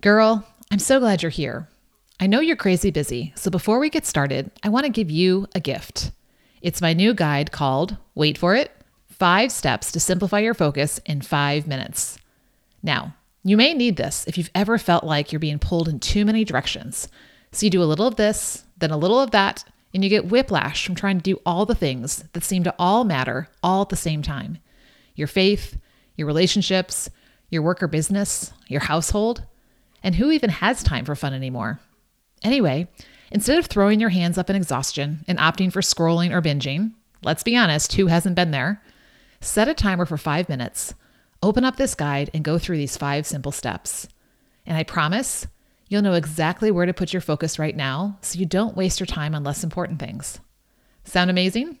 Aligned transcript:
Girl, 0.00 0.46
I'm 0.70 0.78
so 0.78 0.98
glad 0.98 1.22
you're 1.22 1.28
here. 1.28 1.68
I 2.18 2.26
know 2.26 2.40
you're 2.40 2.56
crazy 2.56 2.90
busy, 2.90 3.34
so 3.36 3.50
before 3.50 3.78
we 3.78 3.90
get 3.90 4.06
started, 4.06 4.50
I 4.62 4.70
want 4.70 4.86
to 4.86 4.90
give 4.90 5.10
you 5.10 5.46
a 5.54 5.60
gift. 5.60 6.12
It's 6.62 6.80
my 6.80 6.94
new 6.94 7.12
guide 7.12 7.52
called, 7.52 7.98
wait 8.14 8.38
for 8.38 8.54
it, 8.54 8.72
Five 9.10 9.52
Steps 9.52 9.92
to 9.92 10.00
Simplify 10.00 10.38
Your 10.38 10.54
Focus 10.54 11.00
in 11.04 11.20
Five 11.20 11.66
Minutes. 11.66 12.18
Now, 12.82 13.14
you 13.44 13.58
may 13.58 13.74
need 13.74 13.96
this 13.96 14.24
if 14.26 14.38
you've 14.38 14.50
ever 14.54 14.78
felt 14.78 15.04
like 15.04 15.32
you're 15.32 15.38
being 15.38 15.58
pulled 15.58 15.86
in 15.86 16.00
too 16.00 16.24
many 16.24 16.46
directions. 16.46 17.08
So 17.52 17.66
you 17.66 17.70
do 17.70 17.82
a 17.82 17.84
little 17.84 18.06
of 18.06 18.16
this, 18.16 18.64
then 18.78 18.92
a 18.92 18.96
little 18.96 19.20
of 19.20 19.32
that, 19.32 19.64
and 19.92 20.02
you 20.02 20.08
get 20.08 20.30
whiplash 20.30 20.86
from 20.86 20.94
trying 20.94 21.18
to 21.18 21.22
do 21.22 21.42
all 21.44 21.66
the 21.66 21.74
things 21.74 22.24
that 22.32 22.44
seem 22.44 22.64
to 22.64 22.74
all 22.78 23.04
matter 23.04 23.48
all 23.62 23.82
at 23.82 23.90
the 23.90 23.96
same 23.96 24.22
time 24.22 24.60
your 25.14 25.28
faith, 25.28 25.76
your 26.16 26.26
relationships, 26.26 27.10
your 27.50 27.60
work 27.60 27.82
or 27.82 27.88
business, 27.88 28.54
your 28.66 28.80
household, 28.80 29.44
and 30.02 30.14
who 30.14 30.30
even 30.30 30.50
has 30.50 30.82
time 30.82 31.04
for 31.04 31.14
fun 31.14 31.34
anymore? 31.34 31.80
Anyway, 32.42 32.88
instead 33.30 33.58
of 33.58 33.66
throwing 33.66 34.00
your 34.00 34.10
hands 34.10 34.38
up 34.38 34.50
in 34.50 34.56
exhaustion 34.56 35.24
and 35.28 35.38
opting 35.38 35.72
for 35.72 35.80
scrolling 35.80 36.32
or 36.32 36.42
binging, 36.42 36.92
let's 37.22 37.42
be 37.42 37.56
honest, 37.56 37.92
who 37.94 38.06
hasn't 38.06 38.36
been 38.36 38.50
there? 38.50 38.82
Set 39.40 39.68
a 39.68 39.74
timer 39.74 40.04
for 40.04 40.18
five 40.18 40.48
minutes, 40.48 40.94
open 41.42 41.64
up 41.64 41.76
this 41.76 41.94
guide, 41.94 42.30
and 42.34 42.44
go 42.44 42.58
through 42.58 42.76
these 42.76 42.96
five 42.96 43.26
simple 43.26 43.52
steps. 43.52 44.06
And 44.66 44.76
I 44.76 44.82
promise 44.82 45.46
you'll 45.88 46.02
know 46.02 46.12
exactly 46.12 46.70
where 46.70 46.86
to 46.86 46.94
put 46.94 47.12
your 47.12 47.22
focus 47.22 47.58
right 47.58 47.74
now 47.74 48.18
so 48.20 48.38
you 48.38 48.46
don't 48.46 48.76
waste 48.76 49.00
your 49.00 49.06
time 49.06 49.34
on 49.34 49.44
less 49.44 49.64
important 49.64 49.98
things. 49.98 50.40
Sound 51.04 51.30
amazing? 51.30 51.78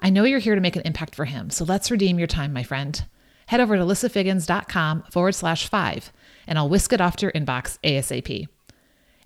I 0.00 0.10
know 0.10 0.24
you're 0.24 0.40
here 0.40 0.54
to 0.54 0.60
make 0.60 0.76
an 0.76 0.82
impact 0.84 1.14
for 1.14 1.24
him, 1.24 1.50
so 1.50 1.64
let's 1.64 1.90
redeem 1.90 2.18
your 2.18 2.26
time, 2.26 2.52
my 2.52 2.62
friend. 2.62 3.02
Head 3.46 3.60
over 3.60 3.76
to 3.76 3.82
lissafiggins.com 3.84 5.04
forward 5.10 5.34
slash 5.34 5.68
five, 5.68 6.12
and 6.46 6.58
I'll 6.58 6.68
whisk 6.68 6.92
it 6.92 7.00
off 7.00 7.16
to 7.16 7.26
your 7.26 7.32
inbox 7.32 7.78
ASAP. 7.82 8.48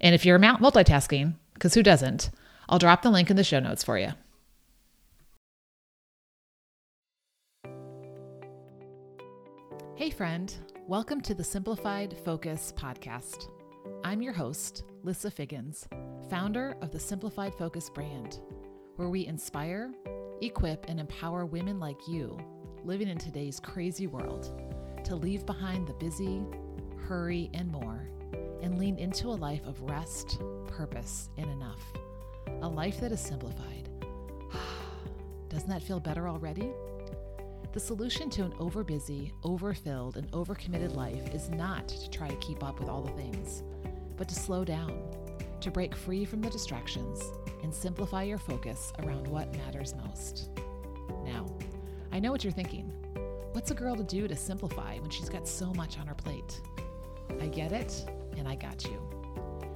And 0.00 0.14
if 0.14 0.24
you're 0.24 0.38
multitasking, 0.38 1.34
because 1.54 1.74
who 1.74 1.82
doesn't, 1.82 2.30
I'll 2.68 2.78
drop 2.78 3.02
the 3.02 3.10
link 3.10 3.30
in 3.30 3.36
the 3.36 3.44
show 3.44 3.60
notes 3.60 3.84
for 3.84 3.98
you. 3.98 4.12
Hey, 9.96 10.08
friend, 10.08 10.54
welcome 10.86 11.20
to 11.20 11.34
the 11.34 11.44
Simplified 11.44 12.16
Focus 12.24 12.72
podcast. 12.74 13.50
I'm 14.02 14.22
your 14.22 14.32
host, 14.32 14.84
Lissa 15.02 15.30
Figgins, 15.30 15.86
founder 16.30 16.74
of 16.80 16.90
the 16.90 16.98
Simplified 16.98 17.54
Focus 17.54 17.90
brand, 17.90 18.40
where 18.96 19.10
we 19.10 19.26
inspire, 19.26 19.92
equip, 20.40 20.88
and 20.88 20.98
empower 20.98 21.44
women 21.44 21.78
like 21.78 22.08
you 22.08 22.38
living 22.82 23.08
in 23.08 23.18
today's 23.18 23.60
crazy 23.60 24.06
world 24.06 24.58
to 25.04 25.14
leave 25.14 25.44
behind 25.44 25.86
the 25.86 25.92
busy, 25.94 26.42
hurry, 27.08 27.50
and 27.54 27.70
more, 27.70 28.08
and 28.62 28.78
lean 28.78 28.96
into 28.98 29.28
a 29.28 29.30
life 29.30 29.66
of 29.66 29.80
rest, 29.82 30.40
purpose, 30.66 31.30
and 31.36 31.50
enough. 31.50 31.82
A 32.62 32.68
life 32.68 33.00
that 33.00 33.12
is 33.12 33.20
simplified. 33.20 33.88
Doesn't 35.48 35.68
that 35.68 35.82
feel 35.82 36.00
better 36.00 36.28
already? 36.28 36.70
The 37.72 37.80
solution 37.80 38.30
to 38.30 38.44
an 38.44 38.52
overbusy, 38.52 39.30
overfilled, 39.44 40.16
and 40.16 40.28
overcommitted 40.32 40.96
life 40.96 41.32
is 41.32 41.50
not 41.50 41.86
to 41.86 42.10
try 42.10 42.26
to 42.28 42.36
keep 42.36 42.64
up 42.64 42.80
with 42.80 42.88
all 42.88 43.02
the 43.02 43.12
things, 43.12 43.62
but 44.16 44.28
to 44.28 44.34
slow 44.34 44.64
down, 44.64 45.00
to 45.60 45.70
break 45.70 45.94
free 45.94 46.24
from 46.24 46.40
the 46.40 46.50
distractions, 46.50 47.22
and 47.62 47.72
simplify 47.72 48.24
your 48.24 48.38
focus 48.38 48.92
around 49.04 49.28
what 49.28 49.56
matters 49.56 49.94
most. 50.04 50.50
Now, 51.24 51.46
I 52.10 52.18
know 52.18 52.32
what 52.32 52.42
you're 52.42 52.52
thinking. 52.52 52.92
What's 53.52 53.70
a 53.70 53.74
girl 53.74 53.94
to 53.94 54.02
do 54.02 54.26
to 54.26 54.34
simplify 54.34 54.98
when 54.98 55.10
she's 55.10 55.28
got 55.28 55.46
so 55.46 55.72
much 55.74 55.98
on 55.98 56.06
her 56.08 56.14
plate? 56.14 56.60
I 57.40 57.46
get 57.46 57.72
it, 57.72 58.04
and 58.36 58.48
I 58.48 58.54
got 58.54 58.84
you. 58.84 59.00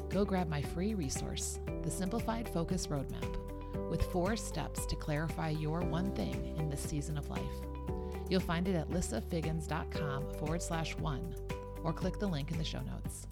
Go 0.09 0.25
grab 0.25 0.49
my 0.49 0.63
free 0.63 0.95
resource, 0.95 1.59
the 1.83 1.91
Simplified 1.91 2.49
Focus 2.49 2.87
Roadmap, 2.87 3.91
with 3.91 4.03
four 4.05 4.37
steps 4.37 4.87
to 4.87 4.97
clarify 4.97 5.51
your 5.51 5.81
one 5.81 6.13
thing 6.13 6.55
in 6.57 6.69
this 6.71 6.83
season 6.83 7.19
of 7.19 7.29
life. 7.29 7.41
You'll 8.29 8.41
find 8.41 8.67
it 8.69 8.75
at 8.75 8.91
lissafiggins.com 8.91 10.35
forward 10.35 10.63
slash 10.63 10.97
one, 10.97 11.35
or 11.83 11.93
click 11.93 12.19
the 12.19 12.27
link 12.27 12.51
in 12.51 12.59
the 12.59 12.65
show 12.65 12.81
notes. 12.81 13.27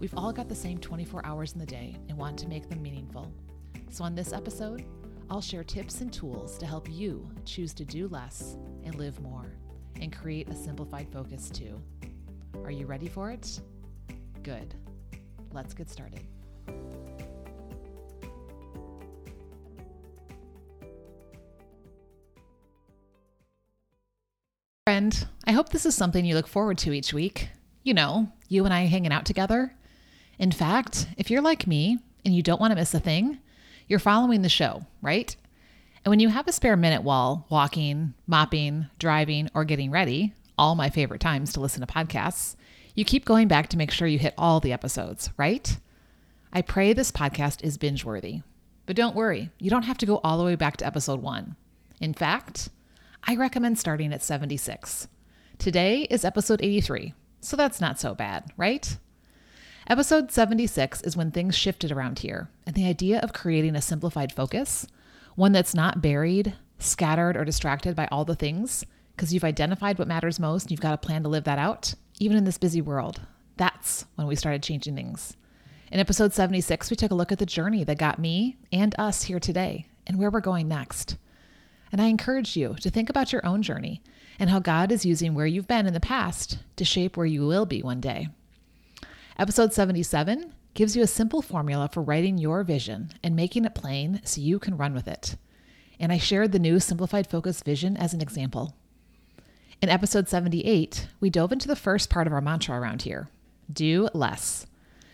We've 0.00 0.16
all 0.16 0.32
got 0.32 0.48
the 0.48 0.54
same 0.54 0.78
24 0.78 1.24
hours 1.24 1.52
in 1.52 1.58
the 1.58 1.66
day 1.66 1.96
and 2.08 2.16
want 2.16 2.38
to 2.40 2.48
make 2.48 2.68
them 2.68 2.82
meaningful. 2.82 3.32
So, 3.90 4.04
on 4.04 4.14
this 4.14 4.32
episode, 4.32 4.84
I'll 5.30 5.40
share 5.40 5.64
tips 5.64 6.00
and 6.00 6.12
tools 6.12 6.56
to 6.58 6.66
help 6.66 6.88
you 6.90 7.28
choose 7.44 7.74
to 7.74 7.84
do 7.84 8.08
less 8.08 8.56
and 8.84 8.94
live 8.94 9.20
more 9.20 9.46
and 10.00 10.16
create 10.16 10.48
a 10.48 10.54
simplified 10.54 11.08
focus 11.12 11.50
too. 11.50 11.80
Are 12.64 12.70
you 12.70 12.86
ready 12.86 13.08
for 13.08 13.30
it? 13.30 13.60
Good. 14.42 14.74
Let's 15.52 15.74
get 15.74 15.90
started. 15.90 16.20
Friend, 24.86 25.26
I 25.46 25.52
hope 25.52 25.68
this 25.68 25.84
is 25.84 25.94
something 25.94 26.24
you 26.24 26.34
look 26.34 26.46
forward 26.46 26.78
to 26.78 26.92
each 26.92 27.12
week. 27.12 27.50
You 27.82 27.94
know, 27.94 28.32
you 28.48 28.64
and 28.64 28.72
I 28.72 28.86
hanging 28.86 29.12
out 29.12 29.26
together. 29.26 29.74
In 30.38 30.50
fact, 30.50 31.08
if 31.16 31.30
you're 31.30 31.42
like 31.42 31.66
me 31.66 31.98
and 32.24 32.34
you 32.34 32.42
don't 32.42 32.60
want 32.60 32.70
to 32.70 32.74
miss 32.74 32.94
a 32.94 33.00
thing, 33.00 33.38
you're 33.86 33.98
following 33.98 34.42
the 34.42 34.48
show, 34.48 34.86
right? 35.02 35.34
And 36.04 36.10
when 36.10 36.20
you 36.20 36.28
have 36.28 36.48
a 36.48 36.52
spare 36.52 36.76
minute 36.76 37.02
while 37.02 37.46
walking, 37.50 38.14
mopping, 38.26 38.86
driving, 38.98 39.50
or 39.54 39.64
getting 39.64 39.90
ready, 39.90 40.32
all 40.58 40.74
my 40.74 40.90
favorite 40.90 41.20
times 41.20 41.52
to 41.52 41.60
listen 41.60 41.80
to 41.80 41.92
podcasts, 41.92 42.56
you 42.94 43.04
keep 43.04 43.24
going 43.24 43.48
back 43.48 43.68
to 43.68 43.76
make 43.76 43.90
sure 43.90 44.08
you 44.08 44.18
hit 44.18 44.34
all 44.36 44.60
the 44.60 44.72
episodes, 44.72 45.30
right? 45.36 45.78
I 46.52 46.62
pray 46.62 46.92
this 46.92 47.12
podcast 47.12 47.62
is 47.62 47.78
binge 47.78 48.04
worthy. 48.04 48.42
But 48.86 48.96
don't 48.96 49.14
worry, 49.14 49.50
you 49.58 49.70
don't 49.70 49.84
have 49.84 49.98
to 49.98 50.06
go 50.06 50.20
all 50.24 50.38
the 50.38 50.44
way 50.44 50.56
back 50.56 50.78
to 50.78 50.86
episode 50.86 51.22
one. 51.22 51.56
In 52.00 52.14
fact, 52.14 52.70
I 53.24 53.36
recommend 53.36 53.78
starting 53.78 54.12
at 54.12 54.22
76. 54.22 55.08
Today 55.58 56.02
is 56.10 56.24
episode 56.24 56.60
83, 56.62 57.14
so 57.40 57.56
that's 57.56 57.80
not 57.80 58.00
so 58.00 58.14
bad, 58.14 58.50
right? 58.56 58.96
Episode 59.86 60.30
76 60.30 61.02
is 61.02 61.16
when 61.16 61.30
things 61.30 61.56
shifted 61.56 61.92
around 61.92 62.20
here, 62.20 62.48
and 62.66 62.74
the 62.74 62.86
idea 62.86 63.20
of 63.20 63.32
creating 63.32 63.74
a 63.74 63.82
simplified 63.82 64.32
focus, 64.32 64.86
one 65.34 65.52
that's 65.52 65.74
not 65.74 66.02
buried, 66.02 66.54
scattered, 66.78 67.36
or 67.36 67.44
distracted 67.44 67.94
by 67.94 68.08
all 68.10 68.24
the 68.24 68.34
things, 68.34 68.84
because 69.18 69.34
you've 69.34 69.42
identified 69.42 69.98
what 69.98 70.06
matters 70.06 70.38
most 70.38 70.62
and 70.62 70.70
you've 70.70 70.80
got 70.80 70.94
a 70.94 70.96
plan 70.96 71.24
to 71.24 71.28
live 71.28 71.42
that 71.42 71.58
out, 71.58 71.92
even 72.20 72.36
in 72.36 72.44
this 72.44 72.56
busy 72.56 72.80
world. 72.80 73.20
That's 73.56 74.04
when 74.14 74.28
we 74.28 74.36
started 74.36 74.62
changing 74.62 74.94
things. 74.94 75.36
In 75.90 75.98
episode 75.98 76.32
76, 76.32 76.88
we 76.88 76.94
took 76.94 77.10
a 77.10 77.16
look 77.16 77.32
at 77.32 77.40
the 77.40 77.44
journey 77.44 77.82
that 77.82 77.98
got 77.98 78.20
me 78.20 78.58
and 78.72 78.94
us 78.96 79.24
here 79.24 79.40
today 79.40 79.88
and 80.06 80.20
where 80.20 80.30
we're 80.30 80.38
going 80.38 80.68
next. 80.68 81.16
And 81.90 82.00
I 82.00 82.06
encourage 82.06 82.56
you 82.56 82.76
to 82.80 82.90
think 82.90 83.10
about 83.10 83.32
your 83.32 83.44
own 83.44 83.60
journey 83.60 84.02
and 84.38 84.50
how 84.50 84.60
God 84.60 84.92
is 84.92 85.04
using 85.04 85.34
where 85.34 85.46
you've 85.46 85.66
been 85.66 85.88
in 85.88 85.94
the 85.94 86.00
past 86.00 86.58
to 86.76 86.84
shape 86.84 87.16
where 87.16 87.26
you 87.26 87.44
will 87.44 87.66
be 87.66 87.82
one 87.82 88.00
day. 88.00 88.28
Episode 89.36 89.72
77 89.72 90.54
gives 90.74 90.94
you 90.94 91.02
a 91.02 91.08
simple 91.08 91.42
formula 91.42 91.90
for 91.92 92.02
writing 92.02 92.38
your 92.38 92.62
vision 92.62 93.10
and 93.24 93.34
making 93.34 93.64
it 93.64 93.74
plain 93.74 94.20
so 94.22 94.40
you 94.40 94.60
can 94.60 94.76
run 94.76 94.94
with 94.94 95.08
it. 95.08 95.34
And 95.98 96.12
I 96.12 96.18
shared 96.18 96.52
the 96.52 96.60
new 96.60 96.78
Simplified 96.78 97.28
Focus 97.28 97.64
vision 97.64 97.96
as 97.96 98.14
an 98.14 98.20
example. 98.20 98.76
In 99.80 99.88
episode 99.88 100.28
78, 100.28 101.06
we 101.20 101.30
dove 101.30 101.52
into 101.52 101.68
the 101.68 101.76
first 101.76 102.10
part 102.10 102.26
of 102.26 102.32
our 102.32 102.40
mantra 102.40 102.78
around 102.78 103.02
here 103.02 103.30
do 103.72 104.08
less. 104.12 104.66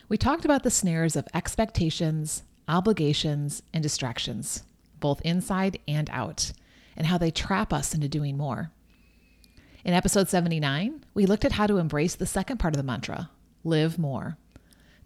We 0.08 0.16
talked 0.16 0.46
about 0.46 0.62
the 0.62 0.70
snares 0.70 1.16
of 1.16 1.28
expectations, 1.34 2.44
obligations, 2.66 3.62
and 3.74 3.82
distractions, 3.82 4.62
both 5.00 5.20
inside 5.20 5.80
and 5.86 6.08
out, 6.10 6.52
and 6.96 7.08
how 7.08 7.18
they 7.18 7.30
trap 7.30 7.74
us 7.74 7.94
into 7.94 8.08
doing 8.08 8.38
more. 8.38 8.70
In 9.84 9.92
episode 9.92 10.28
79, 10.30 11.04
we 11.12 11.26
looked 11.26 11.44
at 11.44 11.52
how 11.52 11.66
to 11.66 11.76
embrace 11.76 12.14
the 12.14 12.24
second 12.24 12.56
part 12.56 12.72
of 12.74 12.78
the 12.78 12.84
mantra 12.84 13.28
live 13.64 13.98
more. 13.98 14.38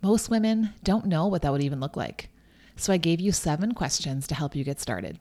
Most 0.02 0.30
women 0.30 0.74
don't 0.84 1.06
know 1.06 1.26
what 1.26 1.42
that 1.42 1.50
would 1.50 1.62
even 1.62 1.80
look 1.80 1.96
like. 1.96 2.28
So 2.76 2.92
I 2.92 2.96
gave 2.96 3.18
you 3.18 3.32
seven 3.32 3.72
questions 3.72 4.28
to 4.28 4.36
help 4.36 4.54
you 4.54 4.62
get 4.62 4.78
started. 4.78 5.18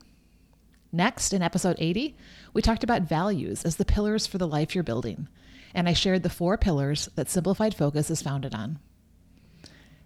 Next, 0.92 1.34
in 1.34 1.42
episode 1.42 1.76
80, 1.80 2.16
we 2.54 2.62
talked 2.62 2.84
about 2.84 3.02
values 3.02 3.66
as 3.66 3.76
the 3.76 3.86
pillars 3.86 4.26
for 4.26 4.38
the 4.38 4.48
life 4.48 4.74
you're 4.74 4.84
building, 4.84 5.28
and 5.74 5.88
I 5.90 5.94
shared 5.94 6.24
the 6.24 6.30
four 6.30 6.58
pillars 6.58 7.10
that 7.16 7.30
Simplified 7.30 7.76
Focus 7.76 8.10
is 8.10 8.22
founded 8.22 8.56
on. 8.56 8.80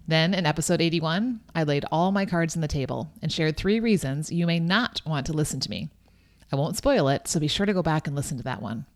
Then, 0.08 0.34
in 0.34 0.44
episode 0.44 0.80
81, 0.80 1.40
I 1.54 1.62
laid 1.62 1.84
all 1.92 2.10
my 2.10 2.26
cards 2.26 2.56
on 2.56 2.62
the 2.62 2.68
table 2.68 3.12
and 3.22 3.32
shared 3.32 3.56
three 3.56 3.78
reasons 3.78 4.32
you 4.32 4.46
may 4.46 4.58
not 4.58 5.00
want 5.06 5.26
to 5.26 5.32
listen 5.32 5.60
to 5.60 5.70
me. 5.70 5.90
I 6.50 6.56
won't 6.56 6.76
spoil 6.76 7.08
it, 7.08 7.28
so 7.28 7.38
be 7.38 7.48
sure 7.48 7.66
to 7.66 7.72
go 7.72 7.82
back 7.82 8.06
and 8.06 8.16
listen 8.16 8.36
to 8.38 8.42
that 8.42 8.60
one. 8.60 8.86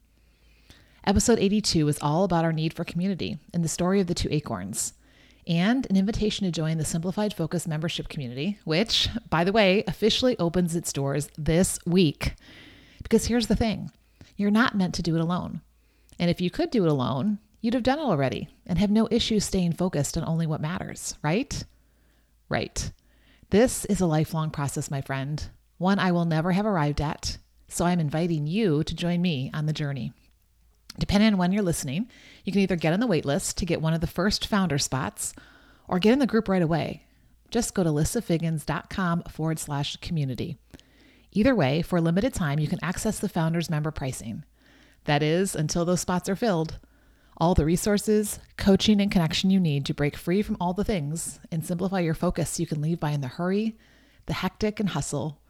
Episode 1.05 1.39
82 1.39 1.87
is 1.87 1.99
all 2.03 2.25
about 2.25 2.45
our 2.45 2.53
need 2.53 2.75
for 2.75 2.85
community 2.85 3.39
and 3.55 3.63
the 3.63 3.69
story 3.69 4.01
of 4.01 4.09
the 4.09 4.15
two 4.15 4.29
acorns, 4.33 4.93
and 5.47 5.87
an 5.89 5.97
invitation 5.97 6.45
to 6.45 6.51
join 6.51 6.79
the 6.79 6.85
Simplified 6.85 7.33
Focus 7.33 7.67
membership 7.67 8.09
community, 8.09 8.59
which, 8.65 9.09
by 9.31 9.45
the 9.45 9.53
way, 9.53 9.85
officially 9.87 10.39
opens 10.39 10.75
its 10.75 10.93
doors 10.93 11.29
this 11.39 11.79
week. 11.87 12.35
Because 13.03 13.27
here's 13.27 13.47
the 13.47 13.57
thing 13.57 13.91
you're 14.37 14.51
not 14.51 14.77
meant 14.77 14.95
to 14.95 15.03
do 15.03 15.15
it 15.15 15.21
alone. 15.21 15.61
And 16.19 16.31
if 16.31 16.41
you 16.41 16.51
could 16.51 16.71
do 16.71 16.85
it 16.85 16.91
alone, 16.91 17.39
you'd 17.61 17.75
have 17.75 17.83
done 17.83 17.99
it 17.99 18.03
already 18.03 18.49
and 18.67 18.79
have 18.79 18.91
no 18.91 19.09
issue 19.11 19.41
staying 19.41 19.73
focused 19.73 20.17
on 20.17 20.25
only 20.25 20.47
what 20.47 20.61
matters, 20.61 21.17
right? 21.23 21.65
Right. 22.49 22.91
This 23.51 23.85
is 23.87 24.01
a 24.01 24.07
lifelong 24.07 24.51
process, 24.51 24.91
my 24.91 25.01
friend, 25.01 25.49
one 25.79 25.99
I 25.99 26.13
will 26.13 26.25
never 26.25 26.53
have 26.53 26.67
arrived 26.67 27.01
at. 27.01 27.39
So 27.69 27.85
I'm 27.85 28.01
inviting 28.01 28.47
you 28.47 28.83
to 28.85 28.95
join 28.95 29.21
me 29.21 29.51
on 29.53 29.67
the 29.67 29.73
journey. 29.73 30.13
Depending 30.99 31.33
on 31.33 31.39
when 31.39 31.53
you're 31.53 31.63
listening, 31.63 32.09
you 32.47 32.53
can 32.53 32.63
either 32.63 32.77
get 32.77 32.93
on 32.93 33.01
the 33.01 33.09
waitlist 33.09 33.57
to 33.57 33.67
get 33.67 33.83
one 33.83 33.93
of 33.93 34.01
the 34.01 34.07
first 34.07 34.47
founder 34.47 34.79
spots 34.79 35.35
or 35.89 35.99
get 35.99 36.13
in 36.13 36.21
the 36.21 36.27
group 36.29 36.49
right 36.49 36.63
away. 36.63 37.05
Just 37.51 37.75
go 37.75 37.83
to 37.83 37.91
lissafiggins.com 37.91 39.25
forward 39.25 39.59
slash 39.59 39.97
community. 39.97 40.57
Either 41.33 41.57
way, 41.57 41.83
for 41.83 41.97
a 41.97 42.01
limited 42.01 42.33
time, 42.33 42.61
you 42.61 42.69
can 42.69 42.79
access 42.83 43.19
the 43.19 43.29
founders 43.29 43.69
member 43.69 43.91
pricing. 43.91 44.45
That 45.05 45.25
is, 45.25 45.57
until 45.57 45.85
those 45.85 46.01
spots 46.01 46.29
are 46.29 46.37
filled. 46.37 46.79
All 47.37 47.55
the 47.55 47.65
resources, 47.65 48.39
coaching, 48.57 49.01
and 49.01 49.11
connection 49.11 49.51
you 49.51 49.59
need 49.59 49.85
to 49.87 49.95
break 49.95 50.17
free 50.17 50.41
from 50.41 50.57
all 50.61 50.73
the 50.73 50.85
things 50.85 51.41
and 51.51 51.67
simplify 51.67 51.99
your 51.99 52.15
focus 52.15 52.51
so 52.51 52.61
you 52.63 52.67
can 52.67 52.81
leave 52.81 53.01
behind 53.01 53.25
the 53.25 53.29
hurry, 53.29 53.77
the 54.27 54.35
hectic, 54.35 54.79
and 54.79 54.91
hustle 54.91 55.41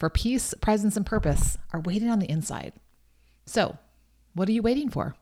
for 0.00 0.10
peace, 0.10 0.52
presence, 0.60 0.96
and 0.96 1.06
purpose 1.06 1.58
are 1.72 1.80
waiting 1.80 2.10
on 2.10 2.18
the 2.18 2.30
inside. 2.30 2.72
So, 3.46 3.78
what 4.34 4.48
are 4.48 4.52
you 4.52 4.62
waiting 4.62 4.90
for? 4.90 5.14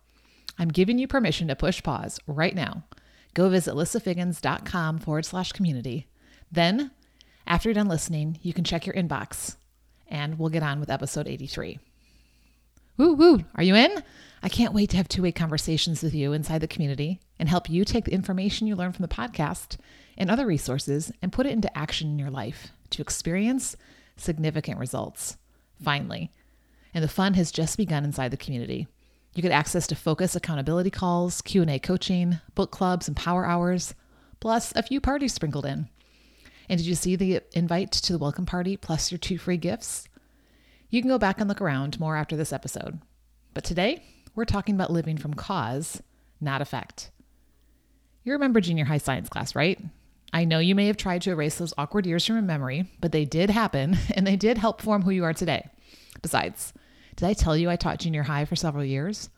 I'm 0.59 0.69
giving 0.69 0.99
you 0.99 1.07
permission 1.07 1.49
to 1.49 1.57
push 1.57 1.83
pause 1.83 2.19
right 2.27 2.55
now. 2.55 2.85
Go 3.35 3.49
visit 3.49 3.75
lissafiggins.com 3.75 4.99
forward 4.99 5.25
slash 5.25 5.53
community. 5.53 6.07
Then, 6.51 6.91
after 7.47 7.69
you're 7.69 7.75
done 7.75 7.89
listening, 7.89 8.39
you 8.43 8.53
can 8.53 8.65
check 8.65 8.87
your 8.87 8.95
inbox 8.95 9.57
and 10.09 10.39
we'll 10.39 10.49
get 10.49 10.63
on 10.63 10.81
with 10.81 10.91
episode 10.91 11.29
83. 11.29 11.79
Woo 12.97 13.15
woo, 13.15 13.45
are 13.55 13.63
you 13.63 13.77
in? 13.77 14.03
I 14.43 14.49
can't 14.49 14.75
wait 14.75 14.91
to 14.91 14.97
have 14.97 15.09
two 15.09 15.23
way 15.23 15.33
conversations 15.33 16.03
with 16.03 16.15
you 16.15 16.33
inside 16.33 16.61
the 16.61 16.69
community 16.69 17.21
and 17.39 17.49
help 17.49 17.71
you 17.71 17.85
take 17.85 18.05
the 18.05 18.13
information 18.13 18.67
you 18.67 18.75
learn 18.75 18.93
from 18.93 19.03
the 19.03 19.15
podcast 19.15 19.77
and 20.17 20.31
other 20.31 20.47
resources 20.47 21.13
and 21.23 21.33
put 21.33 21.47
it 21.47 21.53
into 21.53 21.77
action 21.79 22.11
in 22.11 22.19
your 22.19 22.31
life 22.31 22.73
to 22.91 23.03
experience 23.03 23.77
significant 24.17 24.79
results. 24.79 25.37
Finally. 25.83 26.33
And 26.93 27.05
the 27.05 27.09
fun 27.09 27.35
has 27.35 27.53
just 27.53 27.77
begun 27.77 28.05
inside 28.05 28.31
the 28.31 28.37
community. 28.37 28.89
You 29.39 29.43
get 29.43 29.53
access 29.53 29.87
to 29.87 29.95
focus 29.95 30.35
accountability 30.35 30.91
calls, 30.91 31.43
Q&A 31.43 31.79
coaching, 31.79 32.41
book 32.57 32.73
clubs 32.73 33.07
and 33.07 33.17
power 33.17 33.47
hours, 33.47 33.95
plus 34.41 34.73
a 34.75 34.83
few 34.83 35.01
parties 35.01 35.33
sprinkled 35.33 35.65
in. 35.65 35.89
And 36.69 36.77
did 36.77 36.89
you 36.89 36.97
see 36.97 37.15
the 37.15 37.43
invite 37.53 37.93
to 37.93 38.13
the 38.13 38.19
welcome 38.19 38.47
party 38.47 38.77
plus 38.77 39.13
your 39.13 39.19
two 39.21 39.39
free 39.39 39.57
gifts? 39.57 40.09
You 40.91 41.01
can 41.01 41.09
go 41.09 41.19
back 41.19 41.39
and 41.39 41.49
look 41.49 41.61
around 41.61 42.01
more 42.01 42.17
after 42.17 42.37
this 42.37 42.53
episode. 42.53 42.99
But 43.55 43.63
today, 43.63 44.03
we're 44.35 44.45
talking 44.45 44.75
about 44.75 44.91
living 44.91 45.17
from 45.17 45.35
cause, 45.35 46.03
not 46.41 46.61
effect. 46.61 47.13
You 48.25 48.33
remember 48.33 48.61
junior 48.61 48.87
high 48.87 48.99
science 48.99 49.29
class, 49.29 49.55
right? 49.55 49.81
I 50.33 50.47
know 50.47 50.59
you 50.59 50.75
may 50.75 50.89
have 50.89 50.97
tried 50.97 51.23
to 51.23 51.31
erase 51.31 51.59
those 51.59 51.75
awkward 51.79 52.07
years 52.07 52.27
from 52.27 52.35
your 52.35 52.43
memory, 52.43 52.91
but 53.01 53.13
they 53.13 53.25
did 53.25 53.51
happen 53.51 53.99
and 54.17 54.27
they 54.27 54.35
did 54.35 54.59
help 54.59 54.83
form 54.83 55.03
who 55.03 55.13
you 55.13 55.23
are 55.23 55.33
today. 55.33 55.69
Besides, 56.23 56.73
did 57.19 57.27
I 57.29 57.33
tell 57.33 57.57
you 57.57 57.69
I 57.69 57.75
taught 57.75 57.99
junior 57.99 58.23
high 58.23 58.45
for 58.45 58.55
several 58.55 58.85
years? 58.85 59.29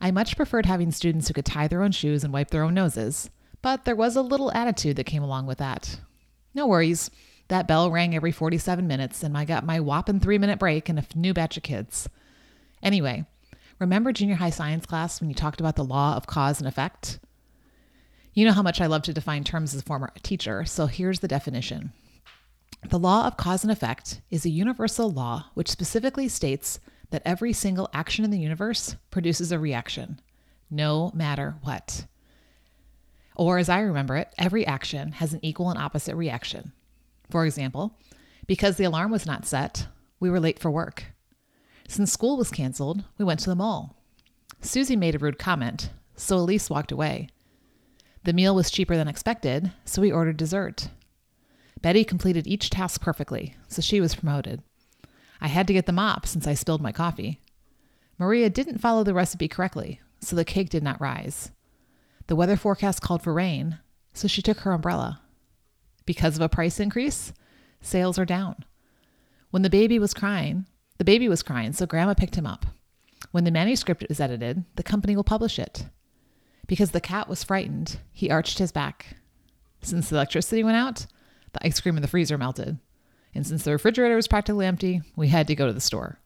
I 0.00 0.10
much 0.10 0.36
preferred 0.36 0.66
having 0.66 0.90
students 0.90 1.28
who 1.28 1.34
could 1.34 1.44
tie 1.44 1.68
their 1.68 1.84
own 1.84 1.92
shoes 1.92 2.24
and 2.24 2.32
wipe 2.32 2.50
their 2.50 2.64
own 2.64 2.74
noses, 2.74 3.30
but 3.62 3.84
there 3.84 3.94
was 3.94 4.16
a 4.16 4.22
little 4.22 4.50
attitude 4.50 4.96
that 4.96 5.04
came 5.04 5.22
along 5.22 5.46
with 5.46 5.58
that. 5.58 6.00
No 6.54 6.66
worries. 6.66 7.08
That 7.46 7.68
bell 7.68 7.88
rang 7.88 8.16
every 8.16 8.32
47 8.32 8.84
minutes, 8.84 9.22
and 9.22 9.38
I 9.38 9.44
got 9.44 9.64
my 9.64 9.78
whopping 9.78 10.18
three 10.18 10.38
minute 10.38 10.58
break 10.58 10.88
and 10.88 10.98
a 10.98 11.04
new 11.14 11.32
batch 11.32 11.56
of 11.56 11.62
kids. 11.62 12.08
Anyway, 12.82 13.24
remember 13.78 14.10
junior 14.10 14.34
high 14.34 14.50
science 14.50 14.84
class 14.84 15.20
when 15.20 15.30
you 15.30 15.36
talked 15.36 15.60
about 15.60 15.76
the 15.76 15.84
law 15.84 16.16
of 16.16 16.26
cause 16.26 16.58
and 16.58 16.66
effect? 16.66 17.20
You 18.34 18.44
know 18.44 18.52
how 18.52 18.62
much 18.62 18.80
I 18.80 18.86
love 18.86 19.02
to 19.02 19.12
define 19.12 19.44
terms 19.44 19.72
as 19.72 19.82
a 19.82 19.84
former 19.84 20.12
teacher, 20.24 20.64
so 20.64 20.86
here's 20.86 21.20
the 21.20 21.28
definition. 21.28 21.92
The 22.88 22.98
law 22.98 23.28
of 23.28 23.36
cause 23.36 23.62
and 23.62 23.70
effect 23.70 24.20
is 24.32 24.44
a 24.44 24.50
universal 24.50 25.12
law 25.12 25.46
which 25.54 25.70
specifically 25.70 26.26
states 26.26 26.80
that 27.10 27.22
every 27.24 27.52
single 27.52 27.88
action 27.92 28.24
in 28.24 28.30
the 28.30 28.38
universe 28.38 28.96
produces 29.10 29.52
a 29.52 29.58
reaction, 29.58 30.20
no 30.70 31.10
matter 31.14 31.56
what. 31.62 32.06
Or, 33.36 33.58
as 33.58 33.68
I 33.68 33.80
remember 33.80 34.16
it, 34.16 34.32
every 34.38 34.66
action 34.66 35.12
has 35.12 35.32
an 35.32 35.40
equal 35.42 35.70
and 35.70 35.78
opposite 35.78 36.16
reaction. 36.16 36.72
For 37.30 37.46
example, 37.46 37.96
because 38.46 38.76
the 38.76 38.84
alarm 38.84 39.10
was 39.10 39.26
not 39.26 39.46
set, 39.46 39.86
we 40.18 40.30
were 40.30 40.40
late 40.40 40.58
for 40.58 40.70
work. 40.70 41.04
Since 41.88 42.12
school 42.12 42.36
was 42.36 42.50
canceled, 42.50 43.04
we 43.18 43.24
went 43.24 43.40
to 43.40 43.50
the 43.50 43.56
mall. 43.56 43.96
Susie 44.60 44.96
made 44.96 45.14
a 45.14 45.18
rude 45.18 45.38
comment, 45.38 45.90
so 46.16 46.36
Elise 46.36 46.68
walked 46.68 46.92
away. 46.92 47.28
The 48.24 48.32
meal 48.32 48.54
was 48.54 48.70
cheaper 48.70 48.96
than 48.96 49.08
expected, 49.08 49.72
so 49.84 50.02
we 50.02 50.12
ordered 50.12 50.36
dessert. 50.36 50.88
Betty 51.80 52.04
completed 52.04 52.46
each 52.46 52.68
task 52.68 53.00
perfectly, 53.00 53.56
so 53.68 53.80
she 53.80 54.00
was 54.00 54.14
promoted. 54.14 54.62
I 55.40 55.48
had 55.48 55.66
to 55.66 55.72
get 55.72 55.86
the 55.86 55.92
mop 55.92 56.26
since 56.26 56.46
I 56.46 56.54
spilled 56.54 56.82
my 56.82 56.92
coffee. 56.92 57.40
Maria 58.18 58.50
didn't 58.50 58.78
follow 58.78 59.02
the 59.02 59.14
recipe 59.14 59.48
correctly, 59.48 60.00
so 60.20 60.36
the 60.36 60.44
cake 60.44 60.68
did 60.68 60.82
not 60.82 61.00
rise. 61.00 61.50
The 62.26 62.36
weather 62.36 62.56
forecast 62.56 63.00
called 63.00 63.22
for 63.22 63.32
rain, 63.32 63.78
so 64.12 64.28
she 64.28 64.42
took 64.42 64.60
her 64.60 64.72
umbrella. 64.72 65.22
Because 66.04 66.36
of 66.36 66.42
a 66.42 66.48
price 66.48 66.78
increase, 66.78 67.32
sales 67.80 68.18
are 68.18 68.26
down. 68.26 68.64
When 69.50 69.62
the 69.62 69.70
baby 69.70 69.98
was 69.98 70.14
crying, 70.14 70.66
the 70.98 71.04
baby 71.04 71.28
was 71.28 71.42
crying, 71.42 71.72
so 71.72 71.86
grandma 71.86 72.14
picked 72.14 72.36
him 72.36 72.46
up. 72.46 72.66
When 73.30 73.44
the 73.44 73.50
manuscript 73.50 74.04
is 74.10 74.20
edited, 74.20 74.64
the 74.76 74.82
company 74.82 75.16
will 75.16 75.24
publish 75.24 75.58
it. 75.58 75.86
Because 76.66 76.90
the 76.90 77.00
cat 77.00 77.28
was 77.28 77.42
frightened, 77.42 77.98
he 78.12 78.30
arched 78.30 78.58
his 78.58 78.70
back. 78.70 79.16
Since 79.82 80.08
the 80.08 80.16
electricity 80.16 80.62
went 80.62 80.76
out, 80.76 81.06
the 81.52 81.66
ice 81.66 81.80
cream 81.80 81.96
in 81.96 82.02
the 82.02 82.08
freezer 82.08 82.38
melted. 82.38 82.78
And 83.34 83.46
since 83.46 83.64
the 83.64 83.72
refrigerator 83.72 84.16
was 84.16 84.28
practically 84.28 84.66
empty, 84.66 85.02
we 85.16 85.28
had 85.28 85.46
to 85.46 85.54
go 85.54 85.66
to 85.66 85.72
the 85.72 85.80
store. 85.80 86.18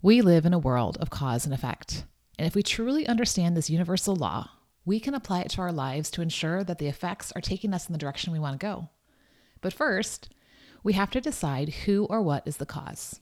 We 0.00 0.20
live 0.20 0.46
in 0.46 0.54
a 0.54 0.58
world 0.58 0.96
of 1.00 1.10
cause 1.10 1.44
and 1.44 1.54
effect. 1.54 2.04
And 2.38 2.46
if 2.46 2.54
we 2.54 2.62
truly 2.62 3.06
understand 3.06 3.56
this 3.56 3.70
universal 3.70 4.16
law, 4.16 4.50
we 4.84 4.98
can 4.98 5.14
apply 5.14 5.40
it 5.42 5.50
to 5.50 5.60
our 5.60 5.72
lives 5.72 6.10
to 6.10 6.22
ensure 6.22 6.64
that 6.64 6.78
the 6.78 6.88
effects 6.88 7.32
are 7.36 7.40
taking 7.40 7.72
us 7.72 7.88
in 7.88 7.92
the 7.92 7.98
direction 7.98 8.32
we 8.32 8.38
want 8.38 8.58
to 8.58 8.64
go. 8.64 8.88
But 9.60 9.72
first, 9.72 10.28
we 10.82 10.94
have 10.94 11.10
to 11.12 11.20
decide 11.20 11.68
who 11.70 12.06
or 12.06 12.20
what 12.20 12.46
is 12.46 12.56
the 12.56 12.66
cause. 12.66 13.20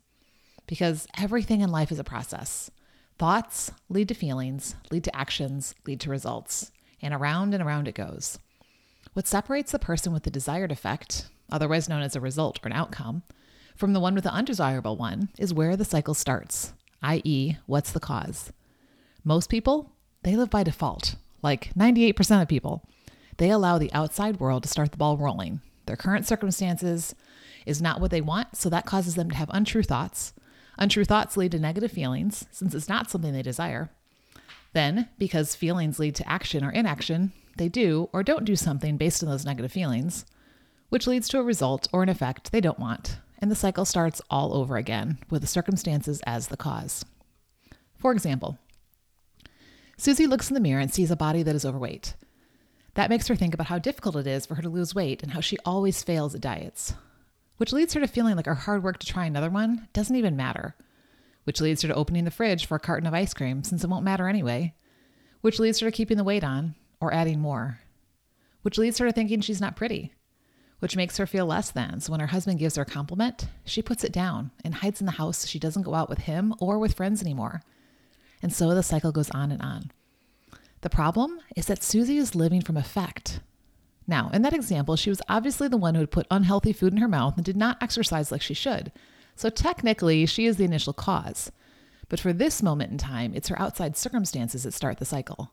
Because 0.67 1.06
everything 1.19 1.61
in 1.61 1.70
life 1.70 1.93
is 1.93 1.99
a 1.99 2.05
process. 2.05 2.70
Thoughts 3.19 3.73
lead 3.91 4.08
to 4.08 4.14
feelings, 4.14 4.76
lead 4.91 5.05
to 5.05 5.14
actions, 5.14 5.75
lead 5.87 6.00
to 6.00 6.11
results, 6.11 6.70
and 7.03 7.12
around 7.12 7.53
and 7.53 7.62
around 7.62 7.88
it 7.88 7.94
goes. 7.94 8.38
What 9.12 9.26
separates 9.26 9.73
the 9.73 9.79
person 9.79 10.12
with 10.12 10.23
the 10.23 10.31
desired 10.31 10.72
effect, 10.72 11.29
otherwise 11.52 11.88
known 11.88 12.02
as 12.02 12.16
a 12.16 12.20
result 12.20 12.58
or 12.62 12.69
an 12.69 12.72
outcome, 12.72 13.22
from 13.76 13.92
the 13.92 14.00
one 14.00 14.14
with 14.14 14.24
the 14.24 14.32
undesirable 14.32 14.96
one 14.96 15.30
is 15.38 15.54
where 15.54 15.76
the 15.76 15.84
cycle 15.84 16.14
starts, 16.14 16.72
i.e., 17.02 17.56
what's 17.66 17.92
the 17.92 18.00
cause. 18.00 18.52
Most 19.24 19.50
people, 19.50 19.92
they 20.22 20.36
live 20.36 20.50
by 20.50 20.62
default, 20.62 21.16
like 21.42 21.72
98% 21.74 22.42
of 22.42 22.48
people. 22.48 22.82
They 23.38 23.50
allow 23.50 23.78
the 23.78 23.92
outside 23.92 24.40
world 24.40 24.64
to 24.64 24.69
start 24.69 24.90
the 24.90 24.98
ball 24.98 25.16
rolling. 25.16 25.60
Their 25.86 25.96
current 25.96 26.26
circumstances 26.26 27.14
is 27.64 27.80
not 27.80 28.00
what 28.00 28.10
they 28.10 28.20
want, 28.20 28.56
so 28.56 28.69
that 28.69 28.86
causes 28.86 29.14
them 29.14 29.30
to 29.30 29.36
have 29.36 29.50
untrue 29.52 29.82
thoughts, 29.82 30.34
Untrue 30.80 31.04
thoughts 31.04 31.36
lead 31.36 31.52
to 31.52 31.58
negative 31.58 31.92
feelings, 31.92 32.46
since 32.50 32.74
it's 32.74 32.88
not 32.88 33.10
something 33.10 33.34
they 33.34 33.42
desire. 33.42 33.90
Then, 34.72 35.10
because 35.19 35.54
feelings 35.54 35.98
lead 35.98 36.14
to 36.16 36.28
action 36.28 36.64
or 36.64 36.70
inaction, 36.70 37.32
they 37.58 37.69
do 37.69 38.08
or 38.14 38.22
don't 38.22 38.46
do 38.46 38.56
something 38.56 38.96
based 38.96 39.22
on 39.22 39.28
those 39.28 39.44
negative 39.44 39.70
feelings, 39.70 40.24
which 40.91 41.06
leads 41.06 41.29
to 41.29 41.39
a 41.41 41.43
result 41.43 41.89
or 41.93 42.03
an 42.03 42.09
effect 42.09 42.53
they 42.53 42.61
don't 42.61 42.79
want, 42.79 43.19
and 43.39 43.51
the 43.51 43.56
cycle 43.56 43.85
starts 43.85 44.20
all 44.29 44.55
over 44.55 44.77
again 44.77 45.19
with 45.31 45.41
the 45.41 45.49
circumstances 45.49 46.20
as 46.27 46.49
the 46.49 46.56
cause. 46.56 47.05
For 47.97 48.13
example, 48.13 48.59
Susie 49.97 50.27
looks 50.27 50.51
in 50.51 50.55
the 50.55 50.61
mirror 50.61 50.81
and 50.81 50.93
sees 50.93 51.11
a 51.11 51.17
body 51.17 51.43
that 51.43 51.55
is 51.55 51.65
overweight. 51.65 52.15
That 52.94 53.11
makes 53.11 53.29
her 53.29 53.37
think 53.37 53.55
about 53.55 53.69
how 53.69 53.79
difficult 53.79 54.17
it 54.17 54.27
is 54.27 54.44
for 54.44 54.56
her 54.56 54.63
to 54.63 54.69
lose 54.69 54.94
weight 54.94 55.23
and 55.23 55.32
how 55.32 55.41
she 55.41 55.56
always 55.65 56.03
fails 56.03 56.35
at 56.35 56.43
diets 56.43 56.93
which 57.61 57.75
leads 57.75 57.93
her 57.93 58.01
to 58.01 58.09
feeling 58.09 58.37
like 58.37 58.47
her 58.47 58.55
hard 58.55 58.82
work 58.82 58.99
to 58.99 59.06
try 59.06 59.27
another 59.27 59.51
one 59.51 59.87
doesn't 59.93 60.17
even 60.17 60.35
matter, 60.35 60.75
which 61.44 61.61
leads 61.61 61.82
her 61.82 61.89
to 61.89 61.94
opening 61.94 62.25
the 62.25 62.31
fridge 62.31 62.65
for 62.65 62.77
a 62.77 62.81
carton 62.81 63.06
of 63.06 63.13
ice 63.13 63.35
cream 63.35 63.63
since 63.63 63.85
it 63.85 63.91
won't 63.91 64.03
matter 64.03 64.31
anyway, 64.31 64.73
which 65.43 65.59
leads 65.59 65.79
her 65.79 65.91
to 65.91 65.94
keeping 65.94 66.17
the 66.17 66.25
weight 66.25 66.43
on 66.43 66.75
or 67.03 67.13
adding 67.13 67.39
more, 67.39 67.79
which 68.63 68.79
leads 68.79 68.97
her 68.97 69.05
to 69.05 69.13
thinking 69.13 69.43
she's 69.43 69.61
not 69.61 69.77
pretty, 69.77 70.15
which 70.81 70.96
makes 70.96 71.17
her 71.17 71.27
feel 71.27 71.46
less 71.46 71.70
than. 71.70 72.01
So 72.01 72.10
when 72.10 72.20
her 72.20 72.27
husband 72.27 72.58
gives 72.58 72.77
her 72.77 72.82
a 72.82 72.87
compliment, 72.87 73.46
she 73.65 73.81
puts 73.81 74.05
it 74.05 74.13
down 74.13 74.51
and 74.65 74.75
hides 74.75 75.01
in 75.01 75.06
the 75.06 75.13
house 75.13 75.39
so 75.39 75.46
she 75.46 75.58
doesn't 75.58 75.82
go 75.84 75.94
out 75.94 76.10
with 76.10 76.20
him 76.20 76.55
or 76.60 76.79
with 76.79 76.94
friends 76.94 77.22
anymore. 77.22 77.63
And 78.43 78.53
so 78.53 78.75
the 78.75 78.82
cycle 78.82 79.13
goes 79.13 79.31
on 79.31 79.53
and 79.53 79.63
on. 79.63 79.93
The 80.82 80.91
problem 80.91 81.41
is 81.56 81.67
that 81.67 81.82
Susie 81.82 82.19
is 82.19 82.34
living 82.34 82.63
from 82.63 82.77
effect, 82.77 83.41
now, 84.10 84.29
in 84.32 84.43
that 84.43 84.53
example, 84.53 84.96
she 84.96 85.08
was 85.08 85.22
obviously 85.29 85.69
the 85.69 85.77
one 85.77 85.94
who 85.94 86.01
had 86.01 86.10
put 86.10 86.27
unhealthy 86.32 86.72
food 86.72 86.93
in 86.93 86.99
her 86.99 87.06
mouth 87.06 87.37
and 87.37 87.44
did 87.44 87.56
not 87.56 87.81
exercise 87.81 88.32
like 88.32 88.43
she 88.43 88.55
should. 88.55 88.91
So 89.37 89.51
technically, 89.51 90.27
she 90.27 90.46
is 90.46 90.56
the 90.56 90.65
initial 90.65 90.93
cause. 90.93 91.53
But 92.08 92.19
for 92.19 92.32
this 92.32 92.60
moment 92.60 92.91
in 92.91 92.99
time, 92.99 93.32
it's 93.37 93.49
her 93.49 93.60
outside 93.60 93.96
circumstances 93.96 94.65
that 94.65 94.75
start 94.75 94.99
the 94.99 95.05
cycle. 95.05 95.53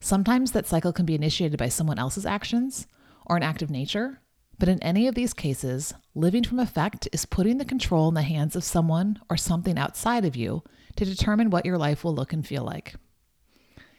Sometimes 0.00 0.52
that 0.52 0.66
cycle 0.66 0.92
can 0.92 1.04
be 1.04 1.14
initiated 1.14 1.58
by 1.58 1.68
someone 1.68 1.98
else's 1.98 2.24
actions 2.24 2.86
or 3.26 3.36
an 3.36 3.42
act 3.42 3.60
of 3.60 3.70
nature, 3.70 4.20
but 4.58 4.68
in 4.68 4.82
any 4.82 5.06
of 5.06 5.14
these 5.14 5.34
cases, 5.34 5.94
living 6.14 6.44
from 6.44 6.58
effect 6.58 7.08
is 7.12 7.26
putting 7.26 7.58
the 7.58 7.64
control 7.64 8.08
in 8.08 8.14
the 8.14 8.22
hands 8.22 8.56
of 8.56 8.64
someone 8.64 9.20
or 9.28 9.36
something 9.36 9.78
outside 9.78 10.24
of 10.24 10.36
you 10.36 10.62
to 10.96 11.04
determine 11.04 11.50
what 11.50 11.66
your 11.66 11.78
life 11.78 12.02
will 12.02 12.14
look 12.14 12.32
and 12.32 12.46
feel 12.46 12.64
like. 12.64 12.94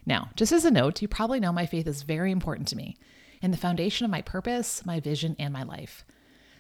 Now, 0.06 0.30
just 0.36 0.52
as 0.52 0.66
a 0.66 0.72
note, 0.72 1.02
you 1.02 1.08
probably 1.08 1.40
know 1.40 1.52
my 1.52 1.66
faith 1.66 1.86
is 1.86 2.04
very 2.04 2.32
important 2.32 2.68
to 2.70 2.76
me 2.76 2.98
and 3.42 3.54
the 3.54 3.58
foundation 3.58 4.06
of 4.06 4.12
my 4.12 4.22
purpose, 4.22 4.86
my 4.86 5.00
vision, 5.00 5.36
and 5.38 5.54
my 5.54 5.64
life. 5.64 6.06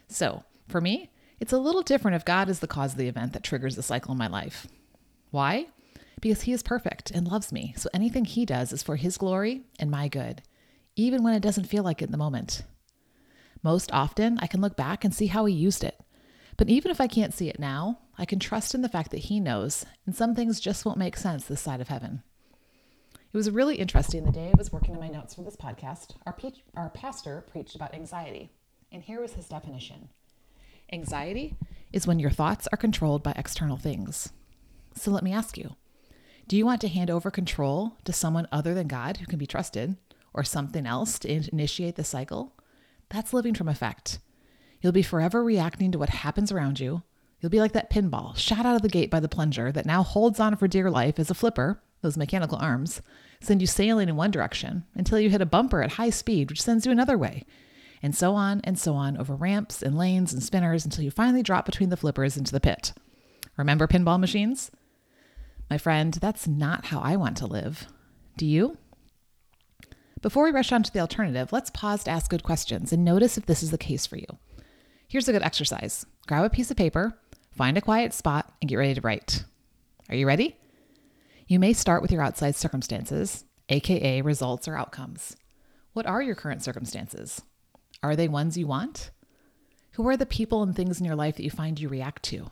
So, 0.07 0.43
for 0.67 0.81
me, 0.81 1.09
it's 1.39 1.53
a 1.53 1.57
little 1.57 1.81
different 1.81 2.15
if 2.15 2.25
God 2.25 2.49
is 2.49 2.59
the 2.59 2.67
cause 2.67 2.91
of 2.91 2.97
the 2.97 3.07
event 3.07 3.33
that 3.33 3.43
triggers 3.43 3.75
the 3.75 3.83
cycle 3.83 4.11
in 4.11 4.17
my 4.17 4.27
life. 4.27 4.67
Why? 5.31 5.67
Because 6.21 6.41
He 6.41 6.51
is 6.51 6.63
perfect 6.63 7.11
and 7.11 7.27
loves 7.27 7.51
me, 7.51 7.73
so 7.77 7.89
anything 7.93 8.25
He 8.25 8.45
does 8.45 8.71
is 8.71 8.83
for 8.83 8.95
His 8.95 9.17
glory 9.17 9.63
and 9.79 9.89
my 9.89 10.07
good, 10.07 10.41
even 10.95 11.23
when 11.23 11.33
it 11.33 11.41
doesn't 11.41 11.65
feel 11.65 11.83
like 11.83 12.01
it 12.01 12.05
in 12.05 12.11
the 12.11 12.17
moment. 12.17 12.63
Most 13.63 13.91
often, 13.91 14.37
I 14.39 14.47
can 14.47 14.61
look 14.61 14.75
back 14.75 15.03
and 15.03 15.13
see 15.13 15.27
how 15.27 15.45
He 15.45 15.53
used 15.53 15.83
it. 15.83 15.99
But 16.57 16.69
even 16.69 16.91
if 16.91 16.99
I 16.99 17.07
can't 17.07 17.33
see 17.33 17.49
it 17.49 17.59
now, 17.59 17.99
I 18.17 18.25
can 18.25 18.39
trust 18.39 18.73
in 18.73 18.81
the 18.81 18.89
fact 18.89 19.11
that 19.11 19.25
He 19.25 19.39
knows, 19.39 19.85
and 20.05 20.15
some 20.15 20.35
things 20.35 20.59
just 20.59 20.85
won't 20.85 20.97
make 20.97 21.17
sense 21.17 21.45
this 21.45 21.61
side 21.61 21.81
of 21.81 21.87
heaven. 21.87 22.23
It 23.13 23.37
was 23.37 23.51
really 23.51 23.75
interesting. 23.75 24.23
The 24.23 24.31
day 24.31 24.51
I 24.53 24.57
was 24.57 24.71
working 24.71 24.95
on 24.95 25.01
my 25.01 25.09
notes 25.09 25.35
for 25.35 25.43
this 25.43 25.55
podcast, 25.55 26.15
our, 26.25 26.33
pe- 26.33 26.63
our 26.75 26.89
pastor 26.89 27.45
preached 27.51 27.75
about 27.75 27.93
anxiety. 27.93 28.51
And 28.91 29.03
here 29.03 29.21
was 29.21 29.33
his 29.33 29.47
definition 29.47 30.09
Anxiety 30.91 31.55
is 31.91 32.07
when 32.07 32.19
your 32.19 32.31
thoughts 32.31 32.67
are 32.71 32.77
controlled 32.77 33.23
by 33.23 33.33
external 33.35 33.77
things. 33.77 34.31
So 34.95 35.11
let 35.11 35.23
me 35.23 35.33
ask 35.33 35.57
you 35.57 35.75
do 36.47 36.55
you 36.55 36.65
want 36.65 36.79
to 36.81 36.87
hand 36.87 37.09
over 37.09 37.29
control 37.29 37.97
to 38.05 38.13
someone 38.13 38.47
other 38.53 38.73
than 38.73 38.87
God 38.87 39.17
who 39.17 39.25
can 39.25 39.37
be 39.37 39.45
trusted, 39.45 39.97
or 40.33 40.43
something 40.43 40.85
else 40.85 41.19
to 41.19 41.49
initiate 41.51 41.97
the 41.97 42.05
cycle? 42.05 42.53
That's 43.09 43.33
living 43.33 43.53
from 43.53 43.67
effect. 43.67 44.19
You'll 44.81 44.91
be 44.91 45.01
forever 45.01 45.43
reacting 45.43 45.91
to 45.91 45.99
what 45.99 46.09
happens 46.09 46.51
around 46.51 46.79
you. 46.79 47.03
You'll 47.39 47.49
be 47.49 47.59
like 47.59 47.73
that 47.73 47.91
pinball 47.91 48.35
shot 48.35 48.65
out 48.65 48.75
of 48.75 48.81
the 48.81 48.89
gate 48.89 49.11
by 49.11 49.19
the 49.19 49.29
plunger 49.29 49.71
that 49.71 49.85
now 49.85 50.03
holds 50.03 50.39
on 50.39 50.55
for 50.55 50.67
dear 50.67 50.89
life 50.89 51.19
as 51.19 51.29
a 51.29 51.35
flipper, 51.35 51.81
those 52.01 52.17
mechanical 52.17 52.57
arms, 52.57 53.01
send 53.41 53.61
you 53.61 53.67
sailing 53.67 54.09
in 54.09 54.15
one 54.15 54.31
direction 54.31 54.85
until 54.95 55.19
you 55.19 55.29
hit 55.29 55.41
a 55.41 55.45
bumper 55.45 55.81
at 55.83 55.93
high 55.93 56.09
speed, 56.09 56.49
which 56.49 56.61
sends 56.61 56.85
you 56.85 56.91
another 56.91 57.17
way 57.17 57.45
and 58.01 58.15
so 58.15 58.33
on 58.33 58.61
and 58.63 58.77
so 58.77 58.93
on 58.93 59.17
over 59.17 59.35
ramps 59.35 59.81
and 59.81 59.97
lanes 59.97 60.33
and 60.33 60.43
spinners 60.43 60.85
until 60.85 61.03
you 61.03 61.11
finally 61.11 61.43
drop 61.43 61.65
between 61.65 61.89
the 61.89 61.97
flippers 61.97 62.37
into 62.37 62.51
the 62.51 62.59
pit. 62.59 62.93
Remember 63.57 63.87
pinball 63.87 64.19
machines? 64.19 64.71
My 65.69 65.77
friend, 65.77 66.13
that's 66.13 66.47
not 66.47 66.85
how 66.85 66.99
I 66.99 67.15
want 67.15 67.37
to 67.37 67.45
live. 67.45 67.87
Do 68.37 68.45
you? 68.45 68.77
Before 70.27 70.43
we 70.43 70.51
rush 70.51 70.73
on 70.73 70.83
to 70.83 70.91
the 70.91 70.99
alternative, 70.99 71.53
let's 71.53 71.69
pause 71.69 72.03
to 72.03 72.11
ask 72.11 72.29
good 72.29 72.43
questions 72.43 72.91
and 72.91 73.05
notice 73.05 73.37
if 73.37 73.45
this 73.45 73.63
is 73.63 73.71
the 73.71 73.77
case 73.77 74.05
for 74.05 74.17
you. 74.17 74.25
Here's 75.07 75.29
a 75.29 75.31
good 75.31 75.41
exercise 75.41 76.05
grab 76.27 76.43
a 76.43 76.49
piece 76.49 76.69
of 76.69 76.75
paper, 76.75 77.17
find 77.55 77.77
a 77.77 77.81
quiet 77.81 78.13
spot, 78.13 78.53
and 78.61 78.67
get 78.67 78.75
ready 78.75 78.93
to 78.93 78.99
write. 78.99 79.45
Are 80.09 80.15
you 80.15 80.27
ready? 80.27 80.57
You 81.47 81.59
may 81.59 81.71
start 81.71 82.01
with 82.01 82.11
your 82.11 82.21
outside 82.21 82.57
circumstances, 82.57 83.45
aka 83.69 84.21
results 84.21 84.67
or 84.67 84.75
outcomes. 84.75 85.37
What 85.93 86.05
are 86.05 86.21
your 86.21 86.35
current 86.35 86.61
circumstances? 86.61 87.41
Are 88.03 88.17
they 88.17 88.27
ones 88.27 88.57
you 88.57 88.67
want? 88.67 89.11
Who 89.91 90.05
are 90.09 90.17
the 90.17 90.25
people 90.25 90.61
and 90.61 90.75
things 90.75 90.99
in 90.99 91.05
your 91.05 91.15
life 91.15 91.37
that 91.37 91.45
you 91.45 91.51
find 91.51 91.79
you 91.79 91.87
react 91.87 92.23
to? 92.23 92.51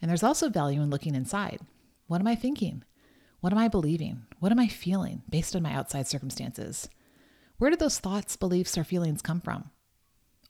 And 0.00 0.08
there's 0.08 0.22
also 0.22 0.48
value 0.48 0.80
in 0.80 0.88
looking 0.88 1.14
inside. 1.14 1.60
What 2.06 2.22
am 2.22 2.26
I 2.28 2.34
thinking? 2.34 2.82
What 3.40 3.52
am 3.52 3.58
I 3.58 3.68
believing? 3.68 4.26
What 4.40 4.52
am 4.52 4.58
I 4.58 4.68
feeling 4.68 5.22
based 5.28 5.54
on 5.54 5.62
my 5.62 5.72
outside 5.72 6.06
circumstances? 6.06 6.88
Where 7.58 7.70
do 7.70 7.76
those 7.76 7.98
thoughts, 7.98 8.36
beliefs, 8.36 8.76
or 8.76 8.84
feelings 8.84 9.22
come 9.22 9.40
from? 9.40 9.70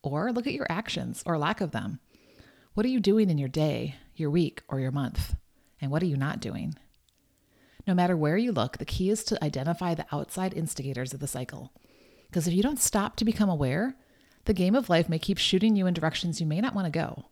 Or 0.02 0.32
look 0.32 0.46
at 0.46 0.54
your 0.54 0.66
actions 0.70 1.22
or 1.26 1.38
lack 1.38 1.60
of 1.60 1.72
them. 1.72 2.00
What 2.74 2.86
are 2.86 2.90
you 2.90 3.00
doing 3.00 3.30
in 3.30 3.38
your 3.38 3.48
day, 3.48 3.96
your 4.14 4.30
week, 4.30 4.62
or 4.68 4.80
your 4.80 4.90
month? 4.90 5.36
And 5.80 5.90
what 5.90 6.02
are 6.02 6.06
you 6.06 6.16
not 6.16 6.40
doing? 6.40 6.76
No 7.86 7.94
matter 7.94 8.16
where 8.16 8.36
you 8.36 8.52
look, 8.52 8.78
the 8.78 8.84
key 8.84 9.10
is 9.10 9.24
to 9.24 9.42
identify 9.44 9.94
the 9.94 10.06
outside 10.12 10.54
instigators 10.54 11.12
of 11.12 11.20
the 11.20 11.26
cycle 11.26 11.72
because 12.28 12.46
if 12.46 12.54
you 12.54 12.62
don't 12.62 12.78
stop 12.78 13.16
to 13.16 13.24
become 13.24 13.48
aware, 13.48 13.96
the 14.44 14.52
game 14.52 14.74
of 14.74 14.88
life 14.88 15.08
may 15.08 15.18
keep 15.18 15.38
shooting 15.38 15.76
you 15.76 15.86
in 15.86 15.94
directions 15.94 16.40
you 16.40 16.46
may 16.46 16.60
not 16.60 16.74
want 16.74 16.86
to 16.86 16.90
go. 16.90 17.26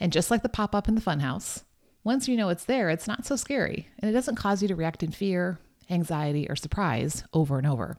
And 0.00 0.12
just 0.12 0.30
like 0.30 0.42
the 0.42 0.48
pop 0.48 0.74
up 0.74 0.88
in 0.88 0.94
the 0.94 1.00
funhouse, 1.00 1.62
once 2.04 2.28
you 2.28 2.36
know 2.36 2.48
it's 2.48 2.64
there, 2.64 2.90
it's 2.90 3.06
not 3.06 3.24
so 3.24 3.36
scary 3.36 3.88
and 3.98 4.10
it 4.10 4.14
doesn't 4.14 4.36
cause 4.36 4.62
you 4.62 4.68
to 4.68 4.76
react 4.76 5.02
in 5.02 5.10
fear, 5.10 5.58
anxiety, 5.90 6.48
or 6.48 6.56
surprise 6.56 7.24
over 7.32 7.58
and 7.58 7.66
over. 7.66 7.98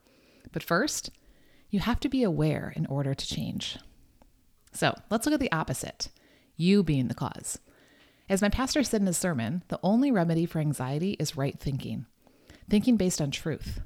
But 0.51 0.63
first, 0.63 1.09
you 1.69 1.79
have 1.79 1.99
to 2.01 2.09
be 2.09 2.23
aware 2.23 2.73
in 2.75 2.85
order 2.85 3.13
to 3.13 3.27
change. 3.27 3.77
So 4.73 4.93
let's 5.09 5.25
look 5.25 5.33
at 5.33 5.39
the 5.39 5.51
opposite 5.51 6.09
you 6.55 6.83
being 6.83 7.07
the 7.07 7.15
cause. 7.15 7.57
As 8.29 8.41
my 8.41 8.49
pastor 8.49 8.83
said 8.83 9.01
in 9.01 9.07
his 9.07 9.17
sermon, 9.17 9.63
the 9.67 9.79
only 9.83 10.11
remedy 10.11 10.45
for 10.45 10.59
anxiety 10.59 11.11
is 11.19 11.35
right 11.35 11.59
thinking, 11.59 12.05
thinking 12.69 12.95
based 12.95 13.19
on 13.19 13.31
truth. 13.31 13.81